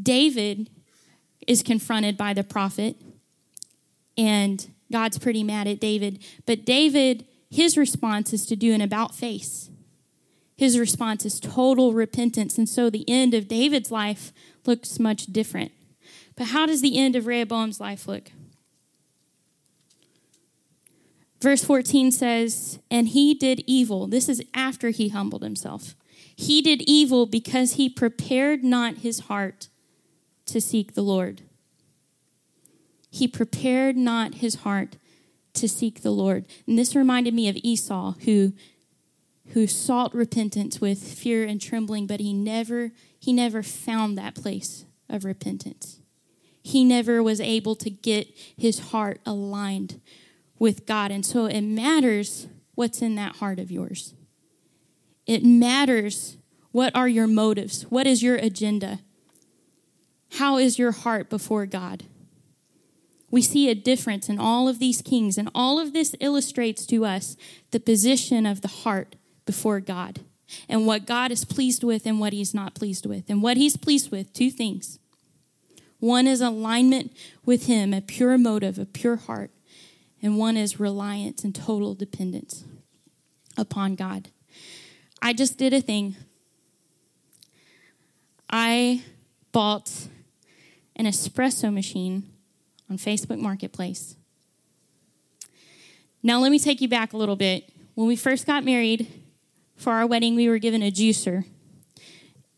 [0.00, 0.70] David
[1.46, 2.96] is confronted by the prophet,
[4.16, 6.22] and God's pretty mad at David.
[6.46, 9.70] But David, his response is to do an about face.
[10.56, 12.58] His response is total repentance.
[12.58, 14.32] And so the end of David's life
[14.66, 15.72] looks much different.
[16.36, 18.30] But how does the end of Rehoboam's life look?
[21.42, 24.06] Verse 14 says, And he did evil.
[24.06, 25.96] This is after he humbled himself.
[26.34, 29.68] He did evil because he prepared not his heart
[30.46, 31.42] to seek the Lord
[33.12, 34.96] he prepared not his heart
[35.52, 36.46] to seek the Lord.
[36.66, 38.54] And this reminded me of Esau, who
[39.48, 42.90] who sought repentance with fear and trembling, but he never
[43.20, 46.00] he never found that place of repentance.
[46.64, 50.00] he never was able to get his heart aligned
[50.62, 51.10] with God.
[51.10, 52.46] And so it matters
[52.76, 54.14] what's in that heart of yours.
[55.26, 56.36] It matters
[56.70, 57.82] what are your motives?
[57.90, 59.00] What is your agenda?
[60.34, 62.04] How is your heart before God?
[63.28, 67.04] We see a difference in all of these kings, and all of this illustrates to
[67.04, 67.36] us
[67.72, 70.20] the position of the heart before God
[70.68, 73.28] and what God is pleased with and what He's not pleased with.
[73.28, 75.00] And what He's pleased with, two things.
[75.98, 79.50] One is alignment with Him, a pure motive, a pure heart,
[80.22, 82.64] and one is reliance and total dependence
[83.56, 84.28] upon God.
[85.20, 86.16] I just did a thing.
[88.48, 89.02] I
[89.50, 90.08] bought
[90.96, 92.24] an espresso machine
[92.88, 94.16] on Facebook Marketplace.
[96.22, 97.70] Now, let me take you back a little bit.
[97.94, 99.08] When we first got married,
[99.82, 101.44] for our wedding, we were given a juicer.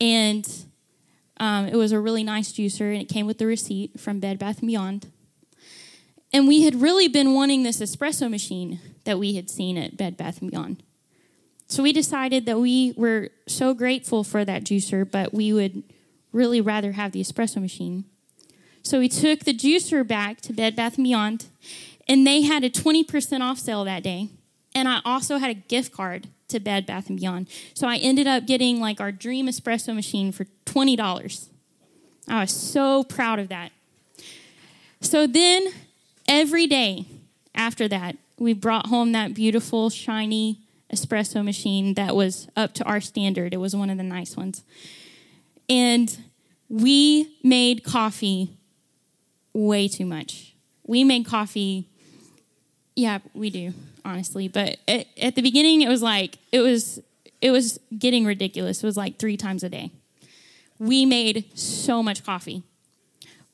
[0.01, 0.47] And
[1.39, 4.39] um, it was a really nice juicer, and it came with the receipt from Bed
[4.39, 5.11] Bath & Beyond.
[6.35, 10.17] And we had really been wanting this espresso machine that we had seen at Bed
[10.17, 10.83] Bath & Beyond.
[11.69, 15.85] So we decided that we were so grateful for that juicer, but we would
[16.33, 18.05] really rather have the espresso machine.
[18.83, 21.47] So we took the juicer back to Bed Bath & Beyond,
[22.09, 24.29] and they had a 20% off sale that day.
[24.75, 27.49] And I also had a gift card to Bed Bath & Beyond.
[27.75, 31.49] So I ended up getting like our dream espresso machine for $20.
[32.27, 33.71] I was so proud of that.
[35.01, 35.69] So then
[36.29, 37.07] every day
[37.55, 40.59] after that, we brought home that beautiful, shiny
[40.93, 43.55] espresso machine that was up to our standard.
[43.55, 44.63] It was one of the nice ones.
[45.69, 46.17] And
[46.69, 48.51] we made coffee
[49.53, 50.55] way too much.
[50.87, 51.89] We made coffee,
[52.95, 53.73] yeah, we do,
[54.05, 54.49] honestly.
[54.49, 57.01] But at, at the beginning, it was like, it was,
[57.41, 58.83] it was getting ridiculous.
[58.83, 59.91] It was like three times a day.
[60.79, 62.63] We made so much coffee.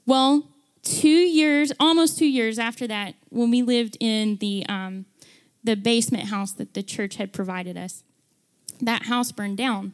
[0.06, 0.44] Well,
[0.82, 5.06] two years, almost two years after that, when we lived in the um,
[5.62, 8.02] the basement house that the church had provided us,
[8.80, 9.92] that house burned down,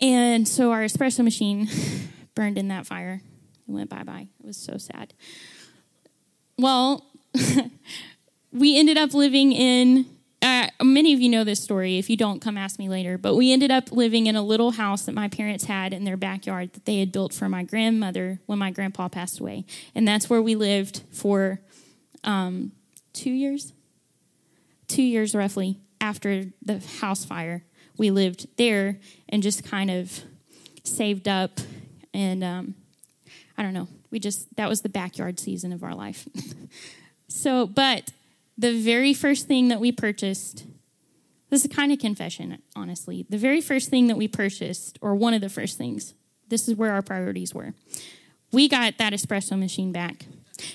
[0.00, 1.68] and so our espresso machine
[2.34, 3.22] burned in that fire.
[3.68, 4.28] It went bye bye.
[4.40, 5.14] It was so sad.
[6.58, 7.06] Well,
[8.52, 10.06] we ended up living in
[10.82, 11.98] many of you know this story.
[11.98, 13.18] If you don't, come ask me later.
[13.18, 16.16] But we ended up living in a little house that my parents had in their
[16.16, 19.64] backyard that they had built for my grandmother when my grandpa passed away.
[19.94, 21.60] And that's where we lived for
[22.24, 22.72] um,
[23.12, 23.72] two years,
[24.88, 27.64] two years roughly after the house fire.
[27.98, 28.98] We lived there
[29.28, 30.22] and just kind of
[30.84, 31.60] saved up.
[32.14, 32.74] And um,
[33.58, 36.26] I don't know, we just, that was the backyard season of our life.
[37.28, 38.10] so, but
[38.60, 40.66] the very first thing that we purchased,
[41.48, 43.24] this is kind of confession, honestly.
[43.28, 46.12] The very first thing that we purchased, or one of the first things,
[46.48, 47.72] this is where our priorities were.
[48.52, 50.26] We got that espresso machine back.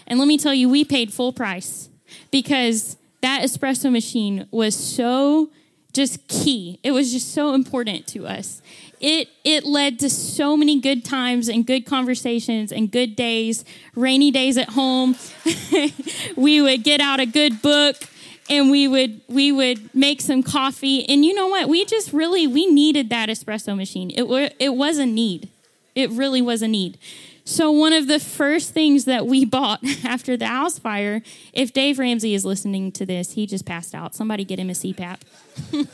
[0.07, 1.89] And let me tell you, we paid full price
[2.31, 5.51] because that espresso machine was so
[5.93, 6.79] just key.
[6.81, 8.63] It was just so important to us
[8.99, 13.65] it it led to so many good times and good conversations and good days
[13.95, 15.15] rainy days at home.
[16.35, 17.95] We would get out a good book
[18.49, 21.07] and we would we would make some coffee.
[21.07, 21.69] And you know what?
[21.69, 24.11] We just really we needed that espresso machine.
[24.11, 25.49] It, it was a need.
[25.93, 26.97] It really was a need.
[27.45, 31.21] So one of the first things that we bought after the house fire
[31.53, 34.13] if dave ramsey is listening to this he just passed out.
[34.15, 35.21] Somebody get him a cpap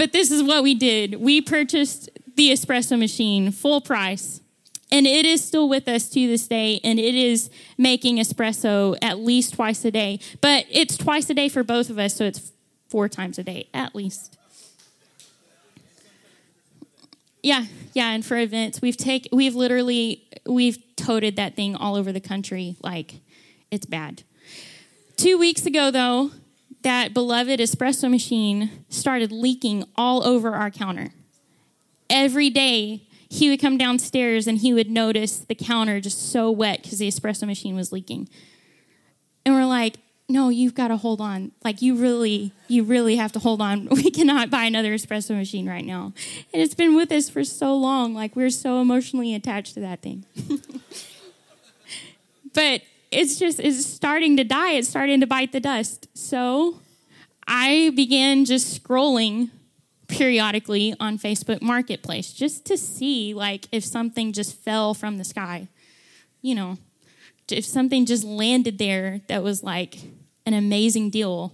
[0.00, 1.16] But this is what we did.
[1.16, 4.40] We purchased the espresso machine full price.
[4.90, 9.18] And it is still with us to this day, and it is making espresso at
[9.18, 10.18] least twice a day.
[10.40, 12.50] But it's twice a day for both of us, so it's
[12.88, 14.38] four times a day at least.
[17.42, 22.10] Yeah, yeah, and for events, we've take we've literally we've toted that thing all over
[22.10, 23.16] the country like
[23.70, 24.22] it's bad.
[25.18, 26.30] 2 weeks ago though,
[26.82, 31.10] that beloved espresso machine started leaking all over our counter.
[32.08, 36.82] Every day, he would come downstairs and he would notice the counter just so wet
[36.82, 38.28] because the espresso machine was leaking.
[39.46, 39.96] And we're like,
[40.28, 41.52] no, you've got to hold on.
[41.64, 43.88] Like you really, you really have to hold on.
[43.90, 46.12] We cannot buy another espresso machine right now.
[46.52, 48.14] And it's been with us for so long.
[48.14, 50.24] Like we're so emotionally attached to that thing.
[52.54, 54.72] but it's just it's starting to die.
[54.72, 56.08] It's starting to bite the dust.
[56.14, 56.80] So
[57.46, 59.50] I began just scrolling
[60.08, 65.68] periodically on Facebook Marketplace just to see like if something just fell from the sky.
[66.42, 66.78] You know,
[67.50, 69.98] if something just landed there that was like
[70.46, 71.52] an amazing deal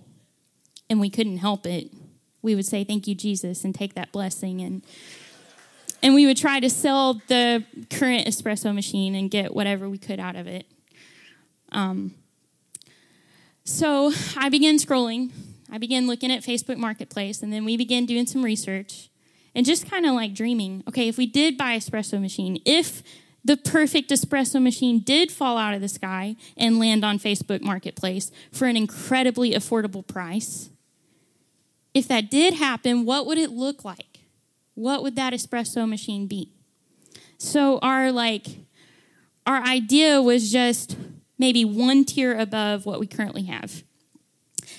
[0.89, 1.91] and we couldn't help it,
[2.43, 4.83] we would say thank you Jesus and take that blessing and
[6.03, 10.21] and we would try to sell the current espresso machine and get whatever we could
[10.21, 10.67] out of it.
[11.73, 12.15] Um,
[13.65, 15.31] so I began scrolling.
[15.71, 19.11] I began looking at Facebook Marketplace, and then we began doing some research
[19.55, 20.85] and just kind of like dreaming.
[20.89, 23.03] Okay, if we did buy espresso machine, if
[23.45, 28.31] the perfect espresso machine did fall out of the sky and land on Facebook Marketplace
[28.53, 30.71] for an incredibly affordable price,
[31.95, 34.21] if that did happen, what would it look like?
[34.75, 36.53] What would that espresso machine be?
[37.39, 38.47] So our like
[39.47, 40.97] our idea was just
[41.39, 43.83] maybe one tier above what we currently have.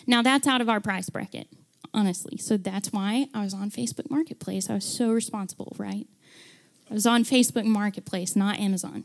[0.06, 1.48] Now, that's out of our price bracket,
[1.94, 2.38] honestly.
[2.38, 4.70] So that's why I was on Facebook Marketplace.
[4.70, 6.08] I was so responsible, right?
[6.90, 9.04] I was on Facebook Marketplace, not Amazon.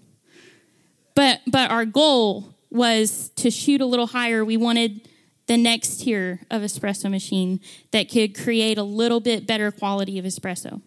[1.14, 4.44] But, but our goal was to shoot a little higher.
[4.44, 5.08] We wanted
[5.46, 10.24] the next tier of espresso machine that could create a little bit better quality of
[10.24, 10.80] espresso.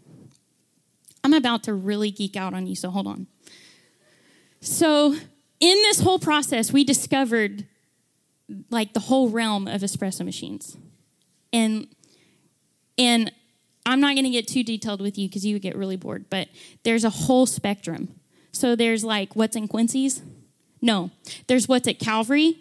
[1.23, 3.27] I'm about to really geek out on you, so hold on.
[4.61, 5.15] So,
[5.59, 7.65] in this whole process, we discovered
[8.69, 10.77] like the whole realm of espresso machines.
[11.53, 11.87] And
[12.97, 13.31] and
[13.85, 16.25] I'm not going to get too detailed with you because you would get really bored,
[16.29, 16.47] but
[16.83, 18.19] there's a whole spectrum.
[18.51, 20.21] So there's like what's in Quincy's?
[20.81, 21.11] No.
[21.47, 22.57] There's what's at Calvary,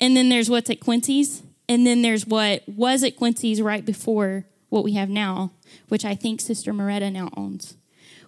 [0.00, 4.44] and then there's what's at Quincy's, and then there's what was at Quincy's right before
[4.68, 5.52] what we have now,
[5.88, 7.77] which I think Sister Moretta now owns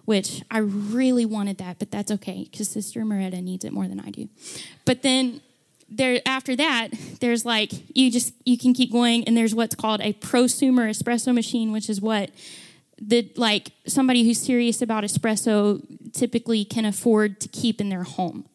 [0.05, 3.99] which I really wanted that, but that's okay because Sister Moretta needs it more than
[3.99, 4.29] I do.
[4.85, 5.41] But then
[5.89, 6.89] there after that,
[7.19, 11.33] there's like you just you can keep going, and there's what's called a prosumer espresso
[11.33, 12.31] machine, which is what
[12.99, 15.81] the like somebody who's serious about espresso
[16.13, 18.45] typically can afford to keep in their home,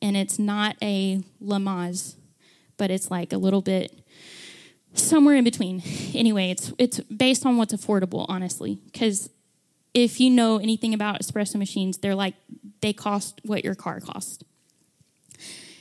[0.00, 2.14] and it's not a Lamaze,
[2.76, 3.92] but it's like a little bit
[4.94, 5.82] somewhere in between.
[6.14, 9.28] Anyway, it's it's based on what's affordable, honestly, because
[9.94, 12.34] if you know anything about espresso machines, they're like
[12.80, 14.42] they cost what your car costs.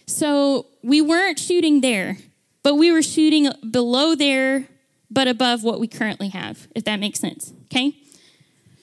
[0.05, 2.17] So we weren't shooting there,
[2.63, 4.67] but we were shooting below there,
[5.11, 7.53] but above what we currently have, if that makes sense.
[7.65, 7.95] Okay?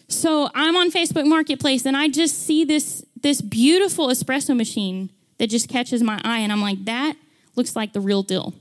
[0.09, 5.09] So I'm on Facebook Marketplace and I just see this this beautiful espresso machine
[5.39, 7.17] that just catches my eye, and I'm like, that
[7.57, 8.55] looks like the real deal.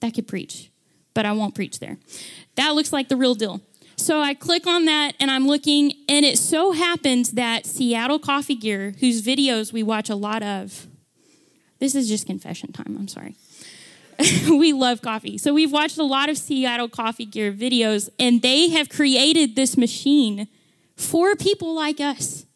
[0.00, 0.70] That could preach,
[1.14, 1.98] but I won't preach there.
[2.54, 3.60] That looks like the real deal.
[3.98, 8.54] So I click on that and I'm looking, and it so happens that Seattle Coffee
[8.54, 10.86] Gear, whose videos we watch a lot of,
[11.80, 13.34] this is just confession time, I'm sorry.
[14.48, 15.36] we love coffee.
[15.36, 19.76] So we've watched a lot of Seattle Coffee Gear videos, and they have created this
[19.76, 20.46] machine
[20.96, 22.46] for people like us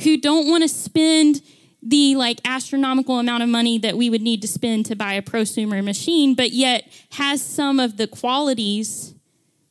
[0.00, 1.40] who don't want to spend
[1.82, 5.22] the like astronomical amount of money that we would need to spend to buy a
[5.22, 9.13] prosumer machine, but yet has some of the qualities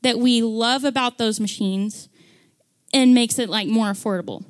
[0.03, 2.09] that we love about those machines
[2.93, 4.45] and makes it like more affordable.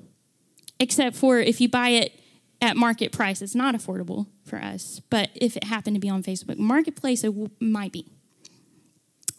[0.80, 2.20] Except for if you buy it
[2.62, 5.02] at market price, it's not affordable for us.
[5.10, 8.08] But if it happened to be on Facebook Marketplace, it w- might be.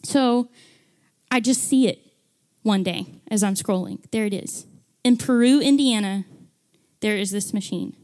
[0.03, 0.49] So
[1.29, 1.99] I just see it
[2.63, 4.03] one day as I'm scrolling.
[4.11, 4.65] There it is.
[5.03, 6.25] In Peru, Indiana,
[7.01, 7.95] there is this machine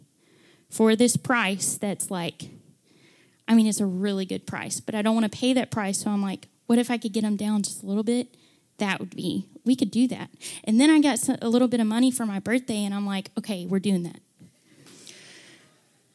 [0.69, 2.49] for this price that's like,
[3.47, 5.99] I mean, it's a really good price, but I don't want to pay that price.
[5.99, 8.29] So I'm like, what if I could get them down just a little bit?
[8.77, 10.29] That would be, we could do that.
[10.63, 13.29] And then I got a little bit of money for my birthday, and I'm like,
[13.37, 14.21] okay, we're doing that.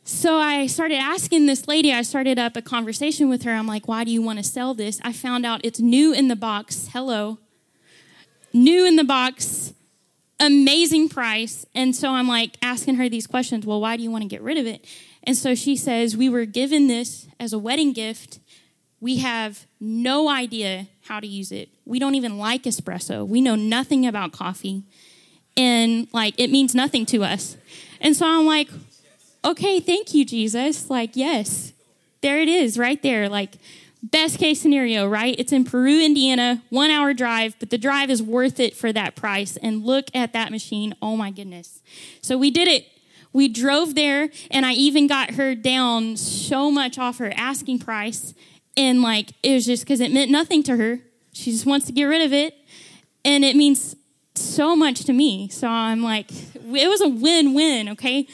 [0.04, 3.50] So I started asking this lady, I started up a conversation with her.
[3.50, 4.98] I'm like, why do you want to sell this?
[5.04, 6.88] I found out it's new in the box.
[6.90, 7.36] Hello.
[8.54, 9.74] New in the box,
[10.40, 11.66] amazing price.
[11.74, 13.66] And so I'm like asking her these questions.
[13.66, 14.86] Well, why do you want to get rid of it?
[15.22, 18.38] And so she says, We were given this as a wedding gift
[19.00, 21.68] we have no idea how to use it.
[21.84, 23.26] We don't even like espresso.
[23.26, 24.84] We know nothing about coffee.
[25.56, 27.56] And like, it means nothing to us.
[28.00, 28.68] And so I'm like,
[29.44, 30.90] okay, thank you, Jesus.
[30.90, 31.72] Like, yes,
[32.20, 33.28] there it is right there.
[33.28, 33.56] Like,
[34.02, 35.34] best case scenario, right?
[35.38, 39.14] It's in Peru, Indiana, one hour drive, but the drive is worth it for that
[39.14, 39.56] price.
[39.58, 40.94] And look at that machine.
[41.02, 41.82] Oh my goodness.
[42.22, 42.86] So we did it.
[43.32, 48.32] We drove there, and I even got her down so much off her asking price
[48.76, 51.00] and like, it was just because it meant nothing to her.
[51.32, 52.54] She just wants to get rid of it.
[53.24, 53.96] And it means
[54.34, 55.48] so much to me.
[55.48, 58.26] So I'm like, it was a win win, okay?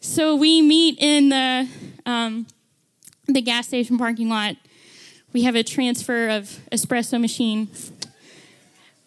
[0.00, 1.68] So we meet in the,
[2.06, 2.46] um,
[3.26, 4.56] the gas station parking lot.
[5.32, 7.68] We have a transfer of espresso machine.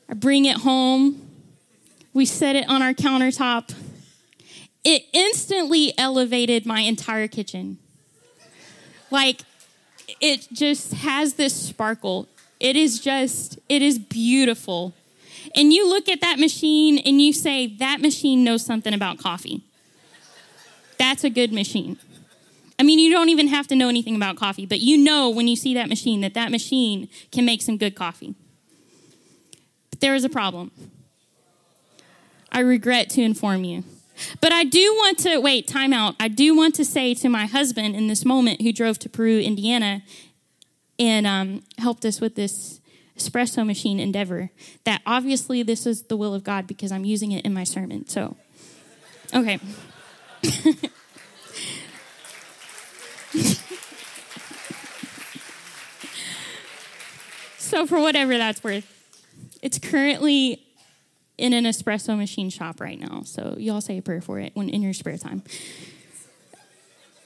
[0.10, 1.22] I bring it home.
[2.14, 3.76] We set it on our countertop.
[4.84, 7.78] It instantly elevated my entire kitchen.
[9.12, 9.42] Like,
[10.20, 12.28] it just has this sparkle.
[12.59, 14.93] It is just, it is beautiful.
[15.55, 19.63] and you look at that machine and you say, that machine knows something about coffee.
[20.97, 21.97] That's a good machine.
[22.78, 25.47] I mean, you don't even have to know anything about coffee, but you know when
[25.47, 28.36] you see that machine that that machine can make some good coffee.
[29.91, 30.72] But there is a problem.
[32.51, 33.84] I regret to inform you.
[34.41, 36.16] But I do want to wait, time out.
[36.20, 39.39] I do want to say to my husband in this moment who drove to Peru,
[39.39, 40.03] Indiana,
[40.97, 42.80] and um, helped us with this
[43.18, 44.51] espresso machine endeavor
[44.84, 48.07] that obviously this is the will of God because I'm using it in my sermon.
[48.07, 48.36] So,
[49.34, 49.59] okay.
[57.57, 58.86] so, for whatever that's worth,
[59.61, 60.64] it's currently
[61.38, 63.24] in an espresso machine shop right now.
[63.24, 65.44] So, y'all say a prayer for it when in your spare time.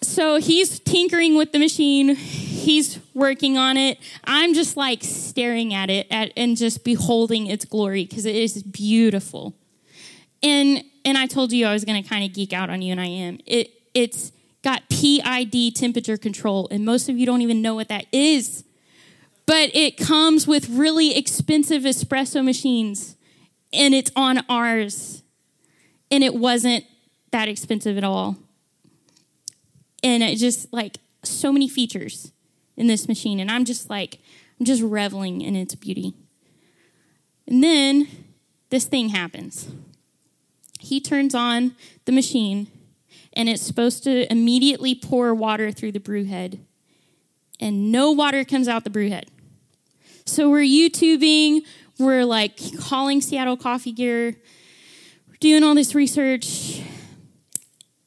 [0.02, 4.00] So, he's tinkering with the machine, he's working on it.
[4.24, 8.64] I'm just like staring at it at, and just beholding its glory because it is
[8.64, 9.54] beautiful.
[10.42, 12.92] And and I told you I was going to kind of geek out on you,
[12.92, 13.40] and I am.
[13.46, 14.32] It it's
[14.64, 18.64] got PID temperature control, and most of you don't even know what that is.
[19.46, 23.16] But it comes with really expensive espresso machines,
[23.72, 25.24] and it's on ours.
[26.12, 26.86] And it wasn't
[27.32, 28.38] that expensive at all.
[30.04, 32.32] And it just like so many features
[32.78, 34.20] in this machine, and I'm just like,
[34.60, 36.14] I'm just reveling in its beauty.
[37.48, 38.08] And then
[38.70, 39.70] this thing happens.
[40.80, 42.68] He turns on the machine
[43.34, 46.60] and it's supposed to immediately pour water through the brew head,
[47.60, 49.28] and no water comes out the brew head.
[50.26, 51.62] So we're YouTubing,
[52.00, 54.36] we're like calling Seattle Coffee Gear,
[55.28, 56.82] we're doing all this research.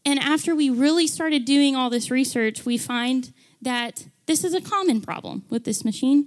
[0.04, 4.60] And after we really started doing all this research, we find that this is a
[4.60, 6.26] common problem with this machine.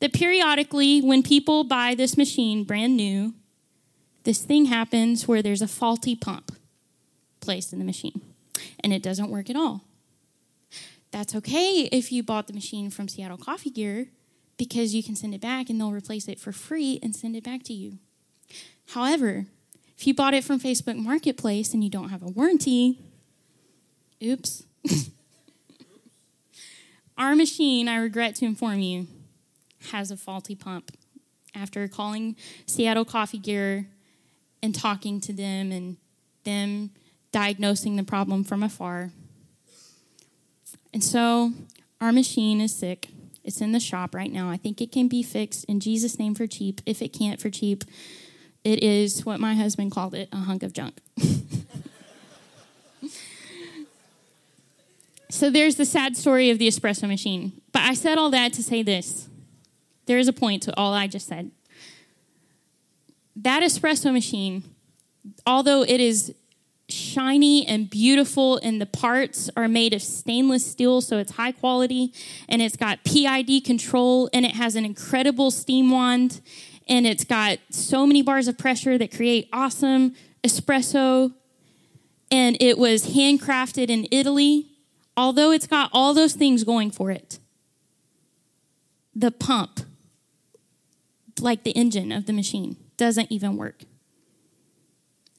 [0.00, 3.34] That periodically, when people buy this machine brand new,
[4.24, 6.52] this thing happens where there's a faulty pump
[7.40, 8.20] placed in the machine
[8.80, 9.84] and it doesn't work at all.
[11.12, 14.08] That's okay if you bought the machine from Seattle Coffee Gear
[14.56, 17.44] because you can send it back and they'll replace it for free and send it
[17.44, 17.98] back to you.
[18.90, 19.46] However,
[19.98, 22.98] if you bought it from Facebook Marketplace and you don't have a warranty,
[24.22, 24.64] oops.
[27.18, 29.06] Our machine, I regret to inform you,
[29.90, 30.92] has a faulty pump.
[31.54, 32.36] After calling
[32.66, 33.86] Seattle Coffee Gear
[34.62, 35.96] and talking to them and
[36.44, 36.90] them
[37.32, 39.10] diagnosing the problem from afar.
[40.92, 41.52] And so
[42.00, 43.08] our machine is sick.
[43.46, 44.50] It's in the shop right now.
[44.50, 46.80] I think it can be fixed in Jesus' name for cheap.
[46.84, 47.84] If it can't for cheap,
[48.64, 50.98] it is what my husband called it a hunk of junk.
[55.30, 57.52] so there's the sad story of the espresso machine.
[57.70, 59.28] But I said all that to say this
[60.06, 61.52] there is a point to all I just said.
[63.36, 64.64] That espresso machine,
[65.46, 66.34] although it is
[66.88, 72.12] shiny and beautiful, and the parts are made of stainless steel, so it's high quality,
[72.48, 76.40] and it's got PID control, and it has an incredible steam wand,
[76.88, 80.14] and it's got so many bars of pressure that create awesome
[80.44, 81.32] espresso,
[82.30, 84.68] and it was handcrafted in Italy.
[85.16, 87.38] Although it's got all those things going for it,
[89.14, 89.80] the pump,
[91.40, 93.84] like the engine of the machine, doesn't even work.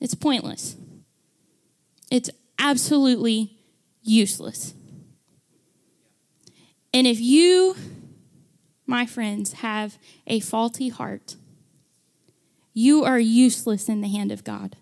[0.02, 0.76] It's pointless.
[2.10, 3.58] It's absolutely
[4.02, 4.74] useless.
[6.94, 7.76] And if you,
[8.86, 11.36] my friends, have a faulty heart,
[12.74, 14.78] you are useless in the hand of God.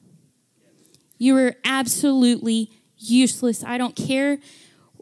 [1.18, 3.64] You are absolutely useless.
[3.64, 4.40] I don't care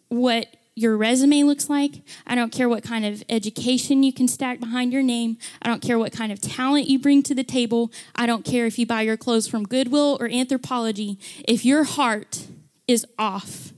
[0.07, 2.01] what your resume looks like.
[2.26, 5.38] I don't care what kind of education you can stack behind your name.
[5.61, 7.91] I don't care what kind of talent you bring to the table.
[8.15, 11.17] I don't care if you buy your clothes from Goodwill or Anthropologie.
[11.47, 12.47] If your heart
[12.88, 13.71] is off,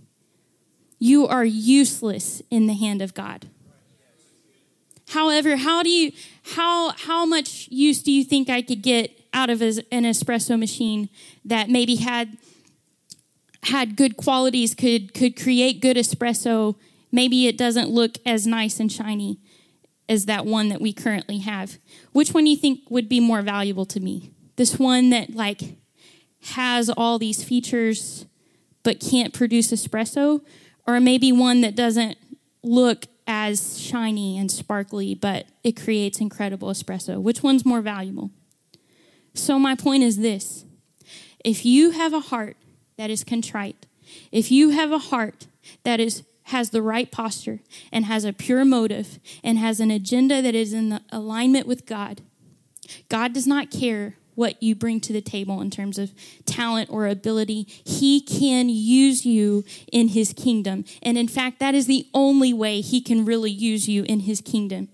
[0.98, 3.48] you are useless in the hand of God.
[5.10, 6.14] However, how do you
[6.56, 11.10] how how much use do you think I could get out of an espresso machine
[11.44, 12.38] that maybe had
[13.66, 16.76] had good qualities, could could create good espresso,
[17.12, 19.40] maybe it doesn't look as nice and shiny
[20.08, 21.80] as that one that we currently have.
[22.12, 24.32] Which one do you think would be more valuable to me?
[24.56, 25.78] This one that like
[26.54, 28.26] has all these features
[28.84, 30.42] but can't produce espresso
[30.86, 32.18] or maybe one that doesn't
[32.62, 37.20] look as shiny and sparkly but it creates incredible espresso.
[37.20, 38.30] Which one's more valuable?
[39.34, 40.66] So my point is this.
[41.44, 42.58] If you have a heart
[42.98, 43.86] that is contrite,
[44.32, 45.48] if you have a heart
[45.84, 47.60] that is has the right posture
[47.92, 52.22] and has a pure motive and has an agenda that is in alignment with God,
[53.10, 56.14] God does not care what you bring to the table in terms of
[56.46, 57.64] talent or ability.
[57.84, 60.86] He can use you in his kingdom.
[61.02, 64.42] And in fact, that is the only way he can really use you in his
[64.42, 64.90] kingdom.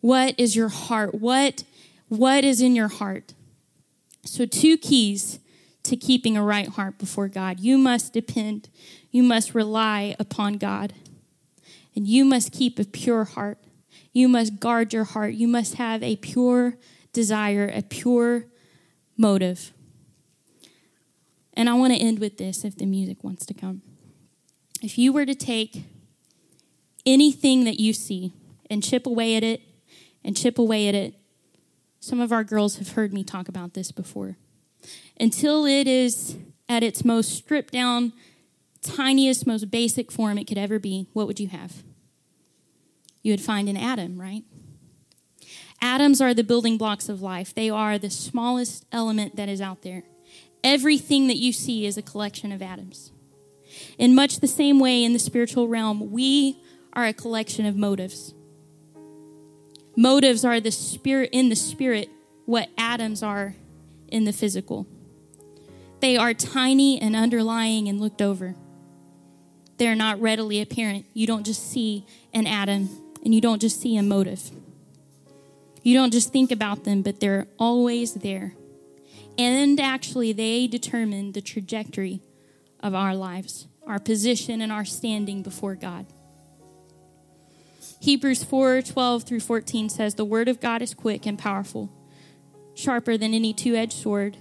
[0.00, 1.14] What is your heart?
[1.14, 1.64] What
[2.08, 3.34] what is in your heart?
[4.24, 5.38] So two keys
[5.88, 7.60] to keeping a right heart before God.
[7.60, 8.68] You must depend,
[9.10, 10.94] you must rely upon God.
[11.94, 13.58] And you must keep a pure heart.
[14.12, 15.34] You must guard your heart.
[15.34, 16.76] You must have a pure
[17.14, 18.46] desire, a pure
[19.16, 19.72] motive.
[21.54, 23.80] And I want to end with this if the music wants to come.
[24.82, 25.84] If you were to take
[27.06, 28.34] anything that you see
[28.68, 29.62] and chip away at it
[30.22, 31.14] and chip away at it,
[31.98, 34.36] some of our girls have heard me talk about this before.
[35.18, 36.36] Until it is
[36.68, 38.12] at its most stripped down,
[38.82, 41.82] tiniest, most basic form it could ever be, what would you have?
[43.22, 44.44] You would find an atom, right?
[45.80, 47.54] Atoms are the building blocks of life.
[47.54, 50.04] They are the smallest element that is out there.
[50.64, 53.12] Everything that you see is a collection of atoms.
[53.98, 56.62] In much the same way, in the spiritual realm, we
[56.92, 58.32] are a collection of motives.
[59.96, 62.08] Motives are the spirit in the spirit,
[62.44, 63.54] what atoms are
[64.08, 64.86] in the physical.
[66.00, 68.54] They are tiny and underlying and looked over.
[69.78, 71.06] They're not readily apparent.
[71.12, 72.88] You don't just see an atom
[73.24, 74.50] and you don't just see a motive.
[75.82, 78.54] You don't just think about them, but they're always there.
[79.38, 82.22] And actually, they determine the trajectory
[82.80, 86.06] of our lives, our position, and our standing before God.
[88.00, 91.90] Hebrews 4 12 through 14 says, The word of God is quick and powerful,
[92.74, 94.36] sharper than any two edged sword,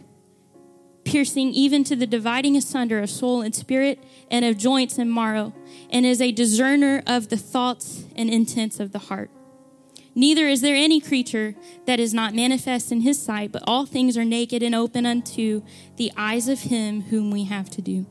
[1.05, 5.53] piercing even to the dividing asunder of soul and spirit, and of joints and marrow,
[5.89, 9.29] and is a discerner of the thoughts and intents of the heart.
[10.15, 14.17] Neither is there any creature that is not manifest in his sight, but all things
[14.17, 15.61] are naked and open unto
[15.97, 18.05] the eyes of him whom we have to do.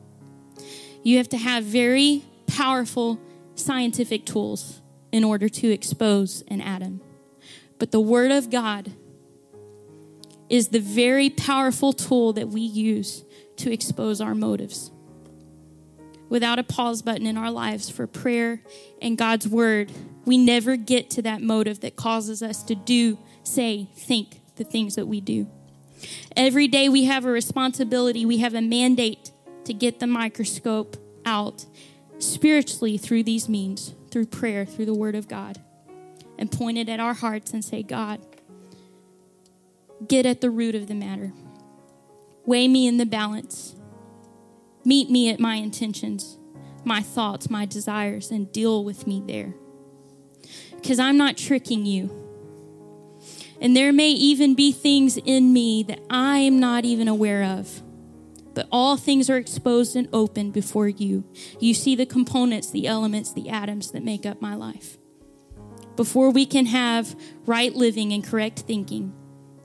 [1.03, 3.19] You have to have very powerful
[3.55, 4.81] scientific tools
[5.11, 7.01] in order to expose an atom.
[7.79, 8.93] But the Word of God
[10.49, 13.23] is the very powerful tool that we use
[13.57, 14.91] to expose our motives.
[16.29, 18.61] Without a pause button in our lives for prayer
[19.01, 19.91] and God's Word,
[20.25, 24.95] we never get to that motive that causes us to do, say, think the things
[24.95, 25.47] that we do.
[26.35, 29.31] Every day we have a responsibility, we have a mandate
[29.65, 31.65] to get the microscope out
[32.19, 35.61] spiritually through these means, through prayer, through the Word of God,
[36.37, 38.19] and point it at our hearts and say, God,
[40.07, 41.33] get at the root of the matter.
[42.45, 43.75] Weigh me in the balance.
[44.83, 46.37] Meet me at my intentions,
[46.83, 49.55] my thoughts, my desires, and deal with me there
[50.85, 52.11] because I'm not tricking you.
[53.59, 57.81] And there may even be things in me that I am not even aware of.
[58.53, 61.23] But all things are exposed and open before you.
[61.59, 64.99] You see the components, the elements, the atoms that make up my life.
[65.95, 67.15] Before we can have
[67.47, 69.11] right living and correct thinking,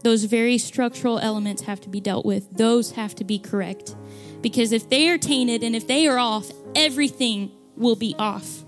[0.02, 2.56] those very structural elements have to be dealt with.
[2.56, 3.94] Those have to be correct.
[4.40, 8.64] Because if they are tainted and if they are off, everything will be off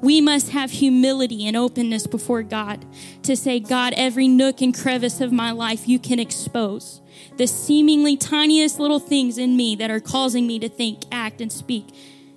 [0.00, 2.86] we must have humility and openness before God
[3.22, 7.00] to say, God, every nook and crevice of my life you can expose.
[7.36, 11.52] The seemingly tiniest little things in me that are causing me to think, act, and
[11.52, 11.94] speak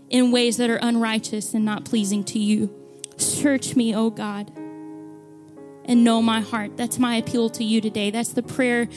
[0.09, 2.69] in ways that are unrighteous and not pleasing to you.
[3.17, 4.51] Search me, O God,
[5.85, 6.77] and know my heart.
[6.77, 8.11] That's my appeal to you today.
[8.11, 8.87] That's the prayer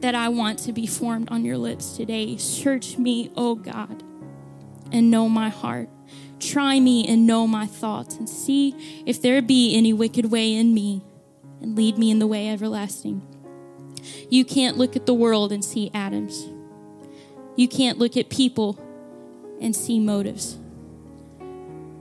[0.00, 2.36] that I want to be formed on your lips today.
[2.36, 4.02] Search me, O God,
[4.92, 5.88] and know my heart.
[6.38, 10.74] Try me and know my thoughts, and see if there be any wicked way in
[10.74, 11.02] me,
[11.60, 13.26] and lead me in the way everlasting.
[14.28, 16.46] You can't look at the world and see atoms.
[17.56, 18.78] You can't look at people
[19.60, 20.58] and see motives.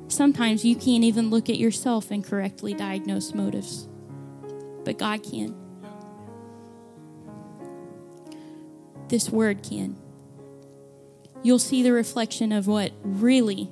[0.09, 3.87] Sometimes you can't even look at yourself and correctly diagnose motives,
[4.85, 5.55] but God can.
[9.09, 9.97] This word can.
[11.43, 13.69] You'll see the reflection of what really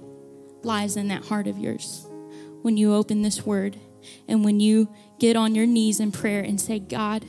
[0.64, 2.08] lies in that heart of yours
[2.62, 3.78] when you open this word
[4.28, 4.90] and when you
[5.20, 7.26] get on your knees in prayer and say, God,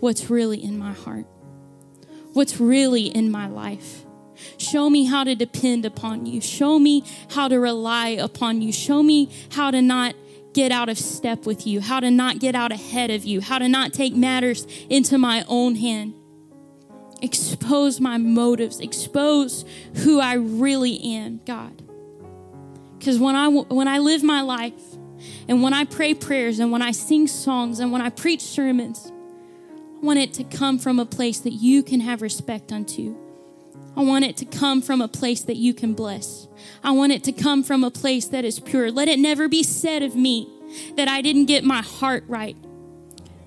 [0.00, 1.26] what's really in my heart?
[2.32, 4.04] What's really in my life?
[4.58, 6.40] Show me how to depend upon you.
[6.40, 8.72] Show me how to rely upon you.
[8.72, 10.14] Show me how to not
[10.54, 13.58] get out of step with you, how to not get out ahead of you, how
[13.58, 16.14] to not take matters into my own hand.
[17.20, 19.64] Expose my motives, expose
[19.96, 21.82] who I really am, God.
[22.98, 24.72] Because when I, when I live my life
[25.48, 29.10] and when I pray prayers and when I sing songs and when I preach sermons,
[29.10, 33.23] I want it to come from a place that you can have respect unto.
[33.96, 36.48] I want it to come from a place that you can bless.
[36.82, 38.90] I want it to come from a place that is pure.
[38.90, 40.48] Let it never be said of me
[40.96, 42.56] that I didn't get my heart right,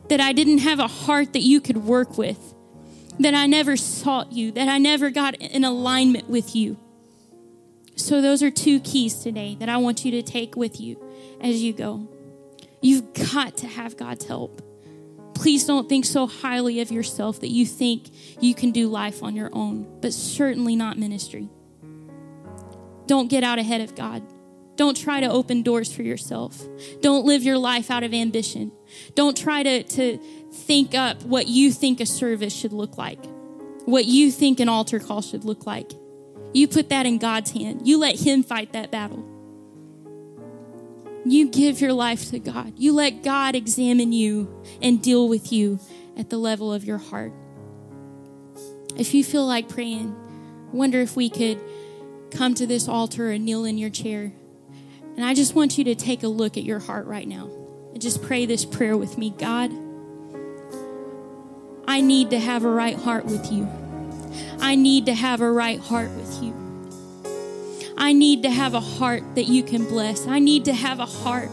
[0.09, 2.53] that I didn't have a heart that you could work with,
[3.19, 6.77] that I never sought you, that I never got in alignment with you.
[7.95, 11.03] So, those are two keys today that I want you to take with you
[11.41, 12.07] as you go.
[12.79, 14.61] You've got to have God's help.
[15.37, 18.09] Please don't think so highly of yourself that you think
[18.41, 21.47] you can do life on your own, but certainly not ministry.
[23.05, 24.23] Don't get out ahead of God.
[24.77, 26.59] Don't try to open doors for yourself.
[27.01, 28.71] Don't live your life out of ambition.
[29.13, 30.17] Don't try to, to
[30.51, 33.23] think up what you think a service should look like,
[33.85, 35.91] what you think an altar call should look like.
[36.51, 37.87] You put that in God's hand.
[37.87, 39.36] You let Him fight that battle.
[41.31, 42.73] You give your life to God.
[42.77, 45.79] You let God examine you and deal with you
[46.15, 47.33] at the level of your heart.
[48.95, 50.15] If you feel like praying,
[50.71, 51.59] wonder if we could
[52.31, 54.31] come to this altar and kneel in your chair.
[55.15, 57.49] And I just want you to take a look at your heart right now
[57.91, 59.71] and just pray this prayer with me God,
[61.87, 63.67] I need to have a right heart with you.
[64.59, 66.66] I need to have a right heart with you.
[67.97, 70.27] I need to have a heart that you can bless.
[70.27, 71.49] I need to have a heart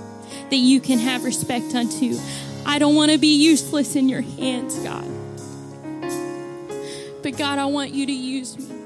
[0.51, 2.19] that you can have respect unto.
[2.67, 5.07] I don't want to be useless in your hands, God.
[7.23, 8.84] But God, I want you to use me.